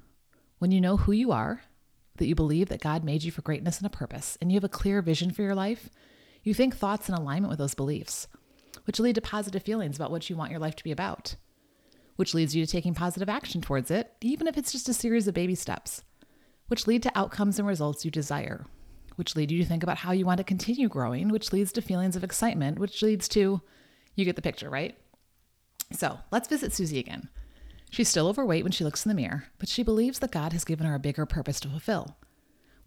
When 0.59 0.71
you 0.71 0.81
know 0.81 0.97
who 0.97 1.11
you 1.11 1.31
are 1.31 1.61
that 2.17 2.27
you 2.27 2.35
believe 2.35 2.69
that 2.69 2.81
God 2.81 3.03
made 3.03 3.23
you 3.23 3.31
for 3.31 3.41
greatness 3.41 3.77
and 3.77 3.85
a 3.85 3.89
purpose, 3.89 4.37
and 4.41 4.51
you 4.51 4.57
have 4.57 4.63
a 4.63 4.69
clear 4.69 5.01
vision 5.01 5.31
for 5.31 5.43
your 5.43 5.55
life, 5.55 5.89
you 6.43 6.53
think 6.53 6.75
thoughts 6.75 7.07
in 7.07 7.15
alignment 7.15 7.49
with 7.49 7.59
those 7.59 7.75
beliefs, 7.75 8.27
which 8.85 8.99
lead 8.99 9.15
to 9.15 9.21
positive 9.21 9.63
feelings 9.63 9.95
about 9.95 10.11
what 10.11 10.29
you 10.29 10.35
want 10.35 10.51
your 10.51 10.59
life 10.59 10.75
to 10.75 10.83
be 10.83 10.91
about, 10.91 11.35
which 12.15 12.33
leads 12.33 12.55
you 12.55 12.65
to 12.65 12.71
taking 12.71 12.93
positive 12.93 13.29
action 13.29 13.61
towards 13.61 13.91
it, 13.91 14.13
even 14.21 14.47
if 14.47 14.57
it's 14.57 14.71
just 14.71 14.89
a 14.89 14.93
series 14.93 15.27
of 15.27 15.33
baby 15.33 15.55
steps, 15.55 16.03
which 16.67 16.87
lead 16.87 17.03
to 17.03 17.17
outcomes 17.17 17.59
and 17.59 17.67
results 17.67 18.03
you 18.03 18.11
desire, 18.11 18.65
which 19.15 19.35
lead 19.35 19.51
you 19.51 19.59
to 19.59 19.67
think 19.67 19.83
about 19.83 19.97
how 19.97 20.11
you 20.11 20.25
want 20.25 20.37
to 20.37 20.43
continue 20.43 20.87
growing, 20.87 21.29
which 21.29 21.53
leads 21.53 21.71
to 21.71 21.81
feelings 21.81 22.15
of 22.15 22.23
excitement, 22.23 22.79
which 22.79 23.01
leads 23.01 23.27
to, 23.27 23.61
you 24.15 24.25
get 24.25 24.35
the 24.35 24.41
picture, 24.41 24.69
right? 24.69 24.97
So 25.91 26.19
let's 26.31 26.47
visit 26.47 26.73
Susie 26.73 26.99
again. 26.99 27.29
She's 27.89 28.09
still 28.09 28.27
overweight 28.27 28.63
when 28.63 28.73
she 28.73 28.83
looks 28.83 29.05
in 29.05 29.09
the 29.09 29.15
mirror, 29.15 29.45
but 29.59 29.69
she 29.69 29.81
believes 29.81 30.19
that 30.19 30.31
God 30.31 30.51
has 30.53 30.65
given 30.65 30.85
her 30.85 30.95
a 30.95 30.99
bigger 30.99 31.25
purpose 31.25 31.59
to 31.61 31.69
fulfill, 31.69 32.17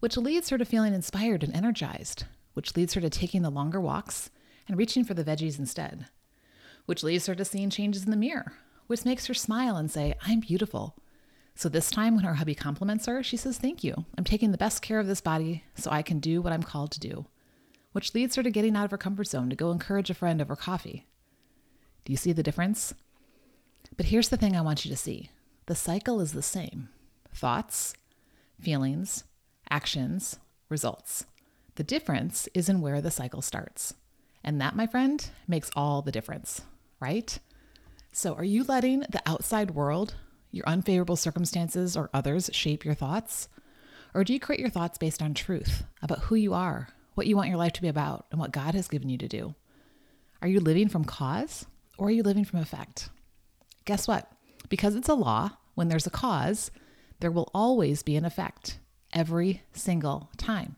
which 0.01 0.17
leads 0.17 0.51
her 0.51 0.59
to 0.59 0.65
feeling 0.65 0.93
inspired 0.93 1.43
and 1.43 1.55
energized, 1.55 2.25
which 2.55 2.77
leads 2.77 2.95
her 2.95 3.01
to 3.01 3.09
taking 3.09 3.43
the 3.43 3.51
longer 3.51 3.81
walks 3.81 4.31
and 4.71 4.79
reaching 4.79 5.03
for 5.03 5.15
the 5.15 5.25
veggies 5.25 5.59
instead, 5.59 6.07
which 6.87 7.03
leads 7.03 7.27
her 7.27 7.35
to 7.35 7.45
seeing 7.45 7.71
changes 7.71 8.05
in 8.05 8.12
the 8.12 8.17
mirror, 8.17 8.53
which 8.87 9.05
makes 9.05 9.27
her 9.27 9.35
smile 9.35 9.77
and 9.77 9.91
say, 9.91 10.15
I'm 10.23 10.39
beautiful. 10.39 10.97
So 11.57 11.69
this 11.69 11.91
time, 11.91 12.15
when 12.15 12.25
her 12.25 12.35
hubby 12.35 12.55
compliments 12.55 13.07
her, 13.07 13.25
she 13.25 13.37
says, 13.37 13.59
Thank 13.59 13.83
you. 13.83 14.05
I'm 14.17 14.23
taking 14.23 14.53
the 14.53 14.59
best 14.59 14.81
care 14.81 15.00
of 15.00 15.09
this 15.09 15.21
body 15.21 15.65
so 15.75 15.91
I 15.91 16.03
can 16.03 16.21
do 16.21 16.41
what 16.41 16.53
I'm 16.53 16.62
called 16.62 16.93
to 16.93 17.00
do, 17.00 17.27
which 17.91 18.15
leads 18.15 18.37
her 18.37 18.45
to 18.45 18.50
getting 18.50 18.77
out 18.77 18.85
of 18.85 18.93
her 18.93 18.97
comfort 18.97 19.27
zone 19.27 19.50
to 19.50 19.57
go 19.57 19.73
encourage 19.73 20.09
a 20.09 20.15
friend 20.15 20.41
over 20.41 20.55
coffee. 20.55 21.09
Do 22.05 22.12
you 22.12 22.17
see 22.17 22.33
the 22.33 22.45
difference? 22.45 22.95
But 23.97 24.07
here's 24.07 24.29
the 24.29 24.37
thing 24.37 24.55
I 24.55 24.61
want 24.61 24.85
you 24.85 24.91
to 24.93 24.97
see 24.97 25.31
the 25.67 25.75
cycle 25.75 26.21
is 26.21 26.33
the 26.33 26.43
same 26.43 26.91
thoughts, 27.35 27.93
feelings, 28.61 29.25
actions, 29.69 30.39
results. 30.69 31.27
The 31.75 31.83
difference 31.83 32.49
is 32.55 32.69
in 32.69 32.81
where 32.81 33.00
the 33.00 33.11
cycle 33.11 33.43
starts. 33.43 33.95
And 34.43 34.61
that, 34.61 34.77
my 34.77 34.87
friend, 34.87 35.29
makes 35.47 35.71
all 35.77 36.03
the 36.03 36.13
difference, 36.13 36.63
right? 37.01 37.39
So, 38.13 38.35
are 38.35 38.45
you 38.45 38.65
letting 38.65 39.01
the 39.01 39.23
outside 39.27 39.73
world, 39.73 40.15
your 40.51 40.67
unfavorable 40.67 41.17
circumstances, 41.17 41.97
or 41.97 42.11
others 42.13 42.51
shape 42.53 42.85
your 42.85 42.95
thoughts? 42.95 43.49
Or 44.15 44.25
do 44.25 44.33
you 44.33 44.41
create 44.41 44.61
your 44.61 44.71
thoughts 44.71 44.99
based 44.99 45.23
on 45.23 45.35
truth 45.35 45.85
about 46.03 46.21
who 46.21 46.35
you 46.35 46.55
are, 46.55 46.89
what 47.15 47.27
you 47.27 47.37
want 47.37 47.49
your 47.49 47.59
life 47.59 47.73
to 47.75 47.83
be 47.83 47.89
about, 47.89 48.27
and 48.31 48.41
what 48.41 48.51
God 48.51 48.75
has 48.75 48.89
given 48.89 49.09
you 49.09 49.19
to 49.19 49.29
do? 49.29 49.55
Are 50.43 50.49
you 50.49 50.59
living 50.59 50.89
from 50.89 51.05
cause 51.05 51.67
or 51.99 52.09
are 52.09 52.13
you 52.13 52.23
living 52.23 52.45
from 52.45 52.61
effect? 52.61 53.11
Guess 53.85 54.09
what? 54.09 54.31
Because 54.69 54.97
it's 54.97 55.09
a 55.09 55.15
law, 55.15 55.51
when 55.75 55.89
there's 55.89 56.07
a 56.07 56.11
cause, 56.11 56.71
there 57.21 57.31
will 57.31 57.51
always 57.55 58.03
be 58.03 58.17
an 58.17 58.25
effect 58.25 58.79
every 59.13 59.63
single 59.73 60.31
time. 60.37 60.77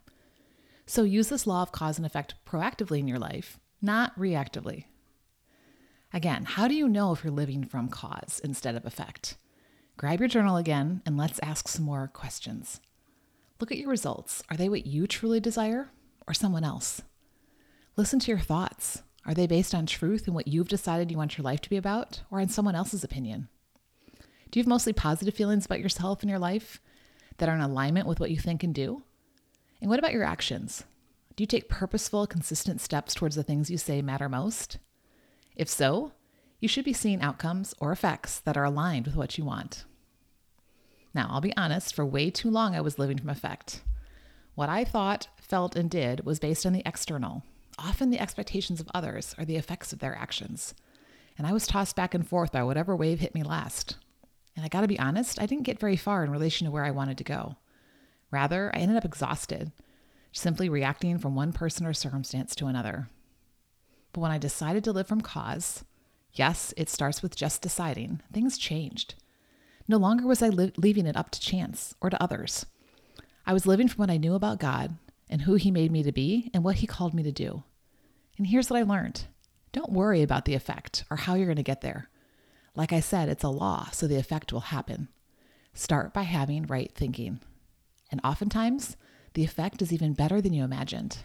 So 0.93 1.05
use 1.05 1.31
this 1.31 1.47
law 1.47 1.63
of 1.63 1.73
cause 1.73 1.97
and 1.97 2.05
effect 2.05 2.35
proactively 2.45 2.99
in 2.99 3.09
your 3.09 3.19
life, 3.19 3.59
not 3.81 4.15
reactively. 4.15 4.85
Again, 6.13 6.45
how 6.45 6.69
do 6.69 6.75
you 6.75 6.87
know 6.87 7.13
if 7.13 7.25
you're 7.25 7.33
living 7.33 7.65
from 7.65 7.89
cause 7.89 8.43
instead 8.45 8.75
of 8.75 8.85
effect? 8.85 9.39
Grab 9.97 10.21
your 10.21 10.29
journal 10.29 10.59
again 10.59 11.01
and 11.07 11.17
let's 11.17 11.41
ask 11.43 11.67
some 11.67 11.87
more 11.87 12.09
questions. 12.09 12.83
Look 13.59 13.73
at 13.73 13.79
your 13.79 13.89
results. 13.89 14.43
Are 14.51 14.57
they 14.59 14.69
what 14.69 14.85
you 14.85 15.07
truly 15.07 15.41
desire 15.41 15.89
or 16.29 16.35
someone 16.35 16.63
else? 16.63 17.01
Listen 17.97 18.19
to 18.19 18.31
your 18.31 18.41
thoughts. 18.41 19.03
Are 19.25 19.33
they 19.33 19.47
based 19.47 19.75
on 19.75 19.87
truth 19.87 20.27
and 20.27 20.35
what 20.35 20.49
you've 20.49 20.69
decided 20.69 21.11
you 21.11 21.17
want 21.17 21.39
your 21.39 21.45
life 21.47 21.63
to 21.63 21.71
be 21.71 21.79
about, 21.79 22.21
or 22.31 22.39
on 22.39 22.51
someone 22.51 22.75
else's 22.75 23.03
opinion? 23.03 23.49
Do 24.51 24.61
you 24.61 24.63
have 24.63 24.69
mostly 24.69 24.93
positive 24.93 25.33
feelings 25.33 25.65
about 25.65 25.81
yourself 25.81 26.21
and 26.21 26.29
your 26.29 26.39
life 26.39 26.83
that 27.39 27.49
are 27.49 27.55
in 27.55 27.63
alignment 27.63 28.07
with 28.07 28.21
what 28.21 28.31
you 28.31 28.37
think 28.37 28.63
and 28.63 28.75
do? 28.75 29.05
And 29.83 29.91
what 29.91 29.99
about 29.99 30.13
your 30.13 30.23
actions? 30.23 30.85
Do 31.35 31.43
you 31.43 31.47
take 31.47 31.69
purposeful, 31.69 32.29
consistent 32.29 32.81
steps 32.81 33.15
towards 33.15 33.35
the 33.35 33.43
things 33.43 33.69
you 33.69 33.77
say 33.77 34.01
matter 34.01 34.29
most? 34.29 34.79
If 35.57 35.69
so, 35.69 36.13
you 36.61 36.69
should 36.69 36.85
be 36.85 36.93
seeing 36.93 37.21
outcomes 37.21 37.75
or 37.81 37.91
effects 37.91 38.39
that 38.39 38.57
are 38.57 38.63
aligned 38.65 39.07
with 39.07 39.17
what 39.17 39.37
you 39.37 39.45
want. 39.45 39.85
Now, 41.13 41.27
I'll 41.31 41.41
be 41.41 41.57
honest, 41.57 41.97
for 41.97 42.07
way 42.07 42.31
too 42.31 42.49
long 42.49 42.77
I 42.77 42.81
was 42.81 42.97
living 42.97 43.19
from 43.19 43.29
effect. 43.29 43.83
What 44.55 44.69
I 44.69 44.85
thought, 44.85 45.27
felt, 45.41 45.75
and 45.75 45.91
did 45.91 46.25
was 46.25 46.39
based 46.39 46.65
on 46.65 46.73
the 46.73 46.87
external, 46.87 47.43
often 47.77 48.11
the 48.11 48.21
expectations 48.21 48.81
of 48.81 48.89
others 48.95 49.35
or 49.37 49.45
the 49.45 49.57
effects 49.57 49.93
of 49.93 49.99
their 49.99 50.15
actions. 50.15 50.75
And 51.37 51.45
I 51.45 51.53
was 51.53 51.67
tossed 51.67 51.97
back 51.97 52.15
and 52.15 52.25
forth 52.25 52.53
by 52.53 52.63
whatever 52.63 52.95
wave 52.95 53.19
hit 53.19 53.35
me 53.35 53.43
last. 53.43 53.97
And 54.55 54.65
I 54.65 54.69
gotta 54.69 54.87
be 54.87 55.01
honest, 55.01 55.43
I 55.43 55.47
didn't 55.47 55.65
get 55.65 55.81
very 55.81 55.97
far 55.97 56.23
in 56.23 56.31
relation 56.31 56.67
to 56.67 56.71
where 56.71 56.85
I 56.85 56.93
wanted 56.93 57.19
to 57.19 57.25
go. 57.25 57.57
Rather, 58.33 58.73
I 58.75 58.79
ended 58.79 58.97
up 58.97 59.05
exhausted, 59.05 59.71
simply 60.33 60.69
reacting 60.69 61.19
from 61.19 61.37
one 61.37 61.53
person 61.53 61.87
or 61.87 61.93
circumstance 61.93 62.55
to 62.57 62.67
another. 62.67 63.09
But 64.13 64.23
when 64.23 64.33
I 64.33 64.39
decided 64.39 64.83
to 64.85 64.93
live 64.93 65.07
from 65.07 65.21
cause, 65.21 65.85
yes, 66.33 66.73
it 66.77 66.89
starts 66.89 67.23
with 67.23 67.37
just 67.37 67.63
deciding, 67.63 68.21
things 68.33 68.59
changed. 68.59 69.15
No 69.87 69.99
longer 69.99 70.27
was 70.27 70.43
I 70.43 70.49
li- 70.49 70.73
leaving 70.77 71.07
it 71.07 71.17
up 71.17 71.31
to 71.31 71.41
chance 71.41 71.95
or 72.01 72.09
to 72.09 72.23
others. 72.23 72.65
I 73.47 73.53
was 73.53 73.67
living 73.67 73.87
from 73.87 73.99
what 73.99 74.11
I 74.11 74.17
knew 74.17 74.35
about 74.35 74.59
God 74.61 74.97
and 75.29 75.43
who 75.43 75.55
He 75.55 75.71
made 75.71 75.93
me 75.93 76.03
to 76.03 76.13
be 76.13 76.51
and 76.55 76.65
what 76.65 76.77
He 76.77 76.87
called 76.87 77.13
me 77.13 77.23
to 77.23 77.33
do. 77.33 77.65
And 78.39 78.47
here's 78.47 78.71
what 78.71 78.79
I 78.79 78.83
learned 78.83 79.27
don't 79.73 79.93
worry 79.93 80.23
about 80.23 80.45
the 80.45 80.55
effect 80.55 81.05
or 81.11 81.17
how 81.17 81.35
you're 81.35 81.47
going 81.47 81.57
to 81.57 81.63
get 81.63 81.81
there. 81.81 82.09
Like 82.75 82.93
I 82.93 83.01
said, 83.01 83.29
it's 83.29 83.45
a 83.45 83.49
law, 83.49 83.89
so 83.93 84.07
the 84.07 84.19
effect 84.19 84.53
will 84.53 84.61
happen. 84.61 85.09
Start 85.75 86.13
by 86.13 86.23
having 86.23 86.67
right 86.67 86.91
thinking. 86.95 87.41
And 88.13 88.21
oftentimes, 88.23 88.97
the 89.33 89.43
effect 89.43 89.83
is 89.83 89.93
even 89.93 90.13
better 90.13 90.41
than 90.41 90.53
you 90.53 90.63
imagined. 90.63 91.19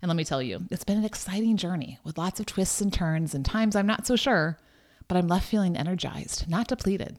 And 0.00 0.08
let 0.08 0.16
me 0.16 0.24
tell 0.24 0.40
you, 0.40 0.62
it's 0.70 0.84
been 0.84 0.96
an 0.96 1.04
exciting 1.04 1.56
journey 1.56 1.98
with 2.04 2.16
lots 2.16 2.38
of 2.38 2.46
twists 2.46 2.80
and 2.80 2.92
turns 2.92 3.34
and 3.34 3.44
times 3.44 3.74
I'm 3.74 3.86
not 3.86 4.06
so 4.06 4.14
sure, 4.14 4.56
but 5.08 5.16
I'm 5.16 5.26
left 5.26 5.48
feeling 5.48 5.76
energized, 5.76 6.48
not 6.48 6.68
depleted. 6.68 7.18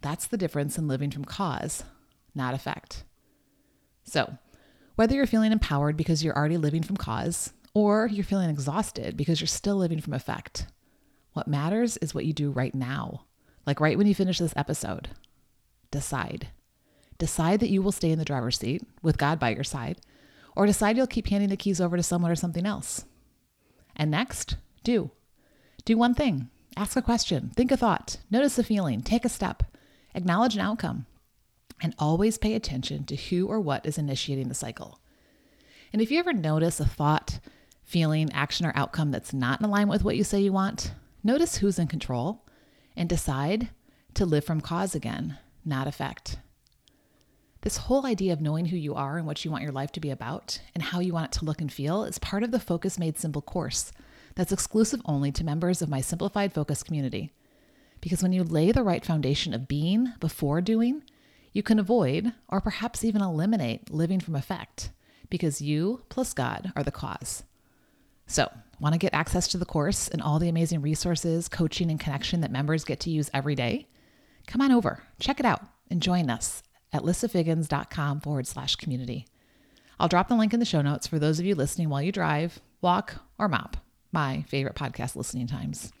That's 0.00 0.28
the 0.28 0.36
difference 0.38 0.78
in 0.78 0.86
living 0.86 1.10
from 1.10 1.24
cause, 1.24 1.82
not 2.34 2.54
effect. 2.54 3.04
So, 4.04 4.38
whether 4.94 5.14
you're 5.14 5.26
feeling 5.26 5.52
empowered 5.52 5.96
because 5.96 6.22
you're 6.22 6.36
already 6.36 6.58
living 6.58 6.82
from 6.82 6.96
cause, 6.96 7.52
or 7.74 8.06
you're 8.06 8.24
feeling 8.24 8.50
exhausted 8.50 9.16
because 9.16 9.40
you're 9.40 9.48
still 9.48 9.76
living 9.76 10.00
from 10.00 10.12
effect, 10.12 10.66
what 11.32 11.48
matters 11.48 11.96
is 11.96 12.14
what 12.14 12.26
you 12.26 12.32
do 12.32 12.50
right 12.50 12.74
now, 12.74 13.24
like 13.66 13.80
right 13.80 13.98
when 13.98 14.06
you 14.06 14.14
finish 14.14 14.38
this 14.38 14.54
episode. 14.56 15.08
Decide. 15.90 16.48
Decide 17.22 17.60
that 17.60 17.70
you 17.70 17.82
will 17.82 17.92
stay 17.92 18.10
in 18.10 18.18
the 18.18 18.24
driver's 18.24 18.58
seat 18.58 18.82
with 19.00 19.16
God 19.16 19.38
by 19.38 19.50
your 19.50 19.62
side 19.62 20.00
or 20.56 20.66
decide 20.66 20.96
you'll 20.96 21.06
keep 21.06 21.28
handing 21.28 21.50
the 21.50 21.56
keys 21.56 21.80
over 21.80 21.96
to 21.96 22.02
someone 22.02 22.32
or 22.32 22.34
something 22.34 22.66
else. 22.66 23.04
And 23.94 24.10
next, 24.10 24.56
do. 24.82 25.12
Do 25.84 25.96
one 25.96 26.14
thing. 26.14 26.50
Ask 26.76 26.96
a 26.96 27.00
question. 27.00 27.52
Think 27.54 27.70
a 27.70 27.76
thought. 27.76 28.16
Notice 28.28 28.58
a 28.58 28.64
feeling. 28.64 29.02
Take 29.02 29.24
a 29.24 29.28
step. 29.28 29.62
Acknowledge 30.16 30.56
an 30.56 30.62
outcome. 30.62 31.06
And 31.80 31.94
always 31.96 32.38
pay 32.38 32.56
attention 32.56 33.04
to 33.04 33.14
who 33.14 33.46
or 33.46 33.60
what 33.60 33.86
is 33.86 33.98
initiating 33.98 34.48
the 34.48 34.54
cycle. 34.54 34.98
And 35.92 36.02
if 36.02 36.10
you 36.10 36.18
ever 36.18 36.32
notice 36.32 36.80
a 36.80 36.84
thought, 36.84 37.38
feeling, 37.84 38.32
action, 38.32 38.66
or 38.66 38.72
outcome 38.74 39.12
that's 39.12 39.32
not 39.32 39.60
in 39.60 39.66
alignment 39.66 39.90
with 39.90 40.02
what 40.02 40.16
you 40.16 40.24
say 40.24 40.40
you 40.40 40.52
want, 40.52 40.90
notice 41.22 41.58
who's 41.58 41.78
in 41.78 41.86
control 41.86 42.44
and 42.96 43.08
decide 43.08 43.68
to 44.14 44.26
live 44.26 44.44
from 44.44 44.60
cause 44.60 44.96
again, 44.96 45.38
not 45.64 45.86
effect. 45.86 46.38
This 47.62 47.76
whole 47.76 48.06
idea 48.06 48.32
of 48.32 48.40
knowing 48.40 48.66
who 48.66 48.76
you 48.76 48.96
are 48.96 49.16
and 49.16 49.24
what 49.24 49.44
you 49.44 49.50
want 49.50 49.62
your 49.62 49.72
life 49.72 49.92
to 49.92 50.00
be 50.00 50.10
about 50.10 50.60
and 50.74 50.82
how 50.82 50.98
you 50.98 51.12
want 51.12 51.32
it 51.32 51.38
to 51.38 51.44
look 51.44 51.60
and 51.60 51.72
feel 51.72 52.02
is 52.02 52.18
part 52.18 52.42
of 52.42 52.50
the 52.50 52.58
Focus 52.58 52.98
Made 52.98 53.16
Simple 53.16 53.40
course 53.40 53.92
that's 54.34 54.50
exclusive 54.50 55.00
only 55.04 55.30
to 55.30 55.44
members 55.44 55.80
of 55.80 55.88
my 55.88 56.00
Simplified 56.00 56.52
Focus 56.52 56.82
community. 56.82 57.30
Because 58.00 58.20
when 58.20 58.32
you 58.32 58.42
lay 58.42 58.72
the 58.72 58.82
right 58.82 59.04
foundation 59.04 59.54
of 59.54 59.68
being 59.68 60.12
before 60.18 60.60
doing, 60.60 61.04
you 61.52 61.62
can 61.62 61.78
avoid 61.78 62.32
or 62.48 62.60
perhaps 62.60 63.04
even 63.04 63.22
eliminate 63.22 63.92
living 63.92 64.18
from 64.18 64.34
effect 64.34 64.90
because 65.30 65.62
you 65.62 66.02
plus 66.08 66.34
God 66.34 66.72
are 66.74 66.82
the 66.82 66.90
cause. 66.90 67.44
So, 68.26 68.50
want 68.80 68.94
to 68.94 68.98
get 68.98 69.14
access 69.14 69.46
to 69.48 69.58
the 69.58 69.64
course 69.64 70.08
and 70.08 70.20
all 70.20 70.40
the 70.40 70.48
amazing 70.48 70.82
resources, 70.82 71.48
coaching, 71.48 71.92
and 71.92 72.00
connection 72.00 72.40
that 72.40 72.50
members 72.50 72.82
get 72.82 72.98
to 73.00 73.10
use 73.10 73.30
every 73.32 73.54
day? 73.54 73.86
Come 74.48 74.60
on 74.60 74.72
over, 74.72 75.04
check 75.20 75.38
it 75.38 75.46
out, 75.46 75.62
and 75.88 76.02
join 76.02 76.28
us 76.28 76.64
at 76.92 77.02
lissafiggins.com 77.02 78.20
forward 78.20 78.46
slash 78.46 78.76
community. 78.76 79.26
I'll 79.98 80.08
drop 80.08 80.28
the 80.28 80.34
link 80.34 80.52
in 80.52 80.60
the 80.60 80.66
show 80.66 80.82
notes 80.82 81.06
for 81.06 81.18
those 81.18 81.38
of 81.38 81.46
you 81.46 81.54
listening 81.54 81.88
while 81.88 82.02
you 82.02 82.12
drive, 82.12 82.60
walk, 82.80 83.16
or 83.38 83.48
mop, 83.48 83.76
my 84.10 84.42
favorite 84.48 84.74
podcast 84.74 85.16
listening 85.16 85.46
times. 85.46 85.92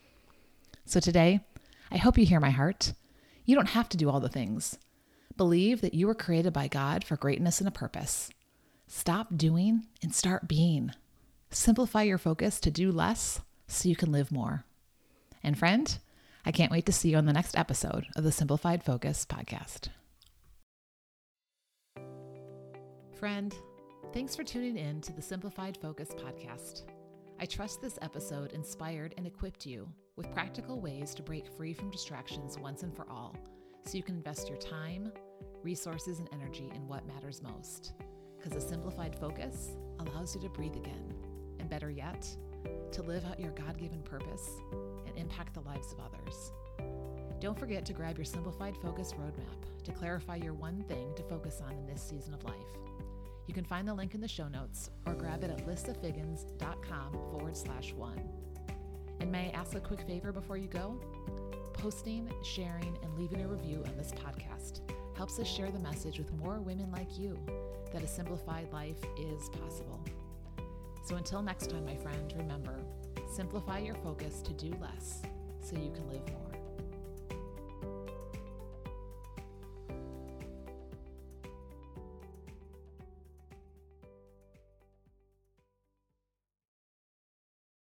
So 0.84 1.00
today, 1.00 1.40
I 1.90 1.98
hope 1.98 2.18
you 2.18 2.26
hear 2.26 2.40
my 2.40 2.50
heart. 2.50 2.92
You 3.44 3.54
don't 3.54 3.70
have 3.70 3.88
to 3.90 3.96
do 3.96 4.10
all 4.10 4.20
the 4.20 4.28
things. 4.28 4.78
Believe 5.36 5.80
that 5.80 5.94
you 5.94 6.06
were 6.06 6.14
created 6.14 6.52
by 6.52 6.68
God 6.68 7.04
for 7.04 7.16
greatness 7.16 7.60
and 7.60 7.68
a 7.68 7.72
purpose. 7.72 8.30
Stop 8.86 9.36
doing 9.36 9.86
and 10.02 10.14
start 10.14 10.48
being. 10.48 10.92
Simplify 11.50 12.02
your 12.02 12.18
focus 12.18 12.60
to 12.60 12.70
do 12.70 12.90
less 12.90 13.40
so 13.66 13.88
you 13.88 13.96
can 13.96 14.12
live 14.12 14.30
more. 14.30 14.64
And 15.42 15.58
friend, 15.58 15.98
I 16.44 16.52
can't 16.52 16.72
wait 16.72 16.86
to 16.86 16.92
see 16.92 17.10
you 17.10 17.16
on 17.16 17.26
the 17.26 17.32
next 17.32 17.56
episode 17.56 18.06
of 18.16 18.24
the 18.24 18.32
Simplified 18.32 18.82
Focus 18.82 19.24
podcast. 19.28 19.88
Friend, 23.22 23.54
thanks 24.12 24.34
for 24.34 24.42
tuning 24.42 24.76
in 24.76 25.00
to 25.02 25.12
the 25.12 25.22
Simplified 25.22 25.78
Focus 25.80 26.08
podcast. 26.08 26.82
I 27.38 27.46
trust 27.46 27.80
this 27.80 27.96
episode 28.02 28.50
inspired 28.50 29.14
and 29.16 29.28
equipped 29.28 29.64
you 29.64 29.88
with 30.16 30.32
practical 30.32 30.80
ways 30.80 31.14
to 31.14 31.22
break 31.22 31.46
free 31.46 31.72
from 31.72 31.92
distractions 31.92 32.58
once 32.58 32.82
and 32.82 32.92
for 32.92 33.06
all 33.08 33.36
so 33.84 33.96
you 33.96 34.02
can 34.02 34.16
invest 34.16 34.48
your 34.48 34.58
time, 34.58 35.12
resources, 35.62 36.18
and 36.18 36.28
energy 36.32 36.68
in 36.74 36.88
what 36.88 37.06
matters 37.06 37.44
most. 37.44 37.92
Because 38.36 38.56
a 38.56 38.68
simplified 38.68 39.14
focus 39.14 39.76
allows 40.00 40.34
you 40.34 40.40
to 40.40 40.48
breathe 40.48 40.74
again, 40.74 41.14
and 41.60 41.70
better 41.70 41.92
yet, 41.92 42.26
to 42.90 43.02
live 43.02 43.24
out 43.26 43.38
your 43.38 43.52
God 43.52 43.78
given 43.78 44.02
purpose 44.02 44.50
and 45.06 45.16
impact 45.16 45.54
the 45.54 45.60
lives 45.60 45.92
of 45.92 46.00
others. 46.00 46.50
Don't 47.38 47.58
forget 47.58 47.86
to 47.86 47.92
grab 47.92 48.18
your 48.18 48.24
Simplified 48.24 48.76
Focus 48.76 49.12
Roadmap 49.12 49.84
to 49.84 49.92
clarify 49.92 50.36
your 50.36 50.54
one 50.54 50.82
thing 50.88 51.12
to 51.14 51.22
focus 51.22 51.60
on 51.64 51.76
in 51.76 51.86
this 51.86 52.02
season 52.02 52.34
of 52.34 52.44
life. 52.44 52.54
You 53.46 53.54
can 53.54 53.64
find 53.64 53.86
the 53.86 53.94
link 53.94 54.14
in 54.14 54.20
the 54.20 54.28
show 54.28 54.48
notes 54.48 54.90
or 55.06 55.14
grab 55.14 55.44
it 55.44 55.50
at 55.50 55.66
lissafiggins.com 55.66 57.12
forward 57.12 57.56
slash 57.56 57.92
one. 57.92 58.20
And 59.20 59.30
may 59.30 59.50
I 59.52 59.58
ask 59.58 59.74
a 59.74 59.80
quick 59.80 60.02
favor 60.02 60.32
before 60.32 60.56
you 60.56 60.68
go? 60.68 61.00
Posting, 61.72 62.30
sharing, 62.42 62.96
and 63.02 63.18
leaving 63.18 63.42
a 63.42 63.48
review 63.48 63.82
on 63.86 63.96
this 63.96 64.12
podcast 64.12 64.80
helps 65.16 65.38
us 65.38 65.48
share 65.48 65.70
the 65.70 65.78
message 65.78 66.18
with 66.18 66.32
more 66.34 66.60
women 66.60 66.90
like 66.90 67.18
you 67.18 67.38
that 67.92 68.02
a 68.02 68.08
simplified 68.08 68.72
life 68.72 68.98
is 69.18 69.48
possible. 69.50 70.00
So 71.04 71.16
until 71.16 71.42
next 71.42 71.70
time, 71.70 71.84
my 71.84 71.96
friend, 71.96 72.32
remember 72.36 72.78
simplify 73.32 73.78
your 73.78 73.94
focus 73.96 74.42
to 74.42 74.52
do 74.52 74.74
less 74.80 75.22
so 75.60 75.76
you 75.76 75.90
can 75.90 76.08
live 76.08 76.28
more. 76.28 76.51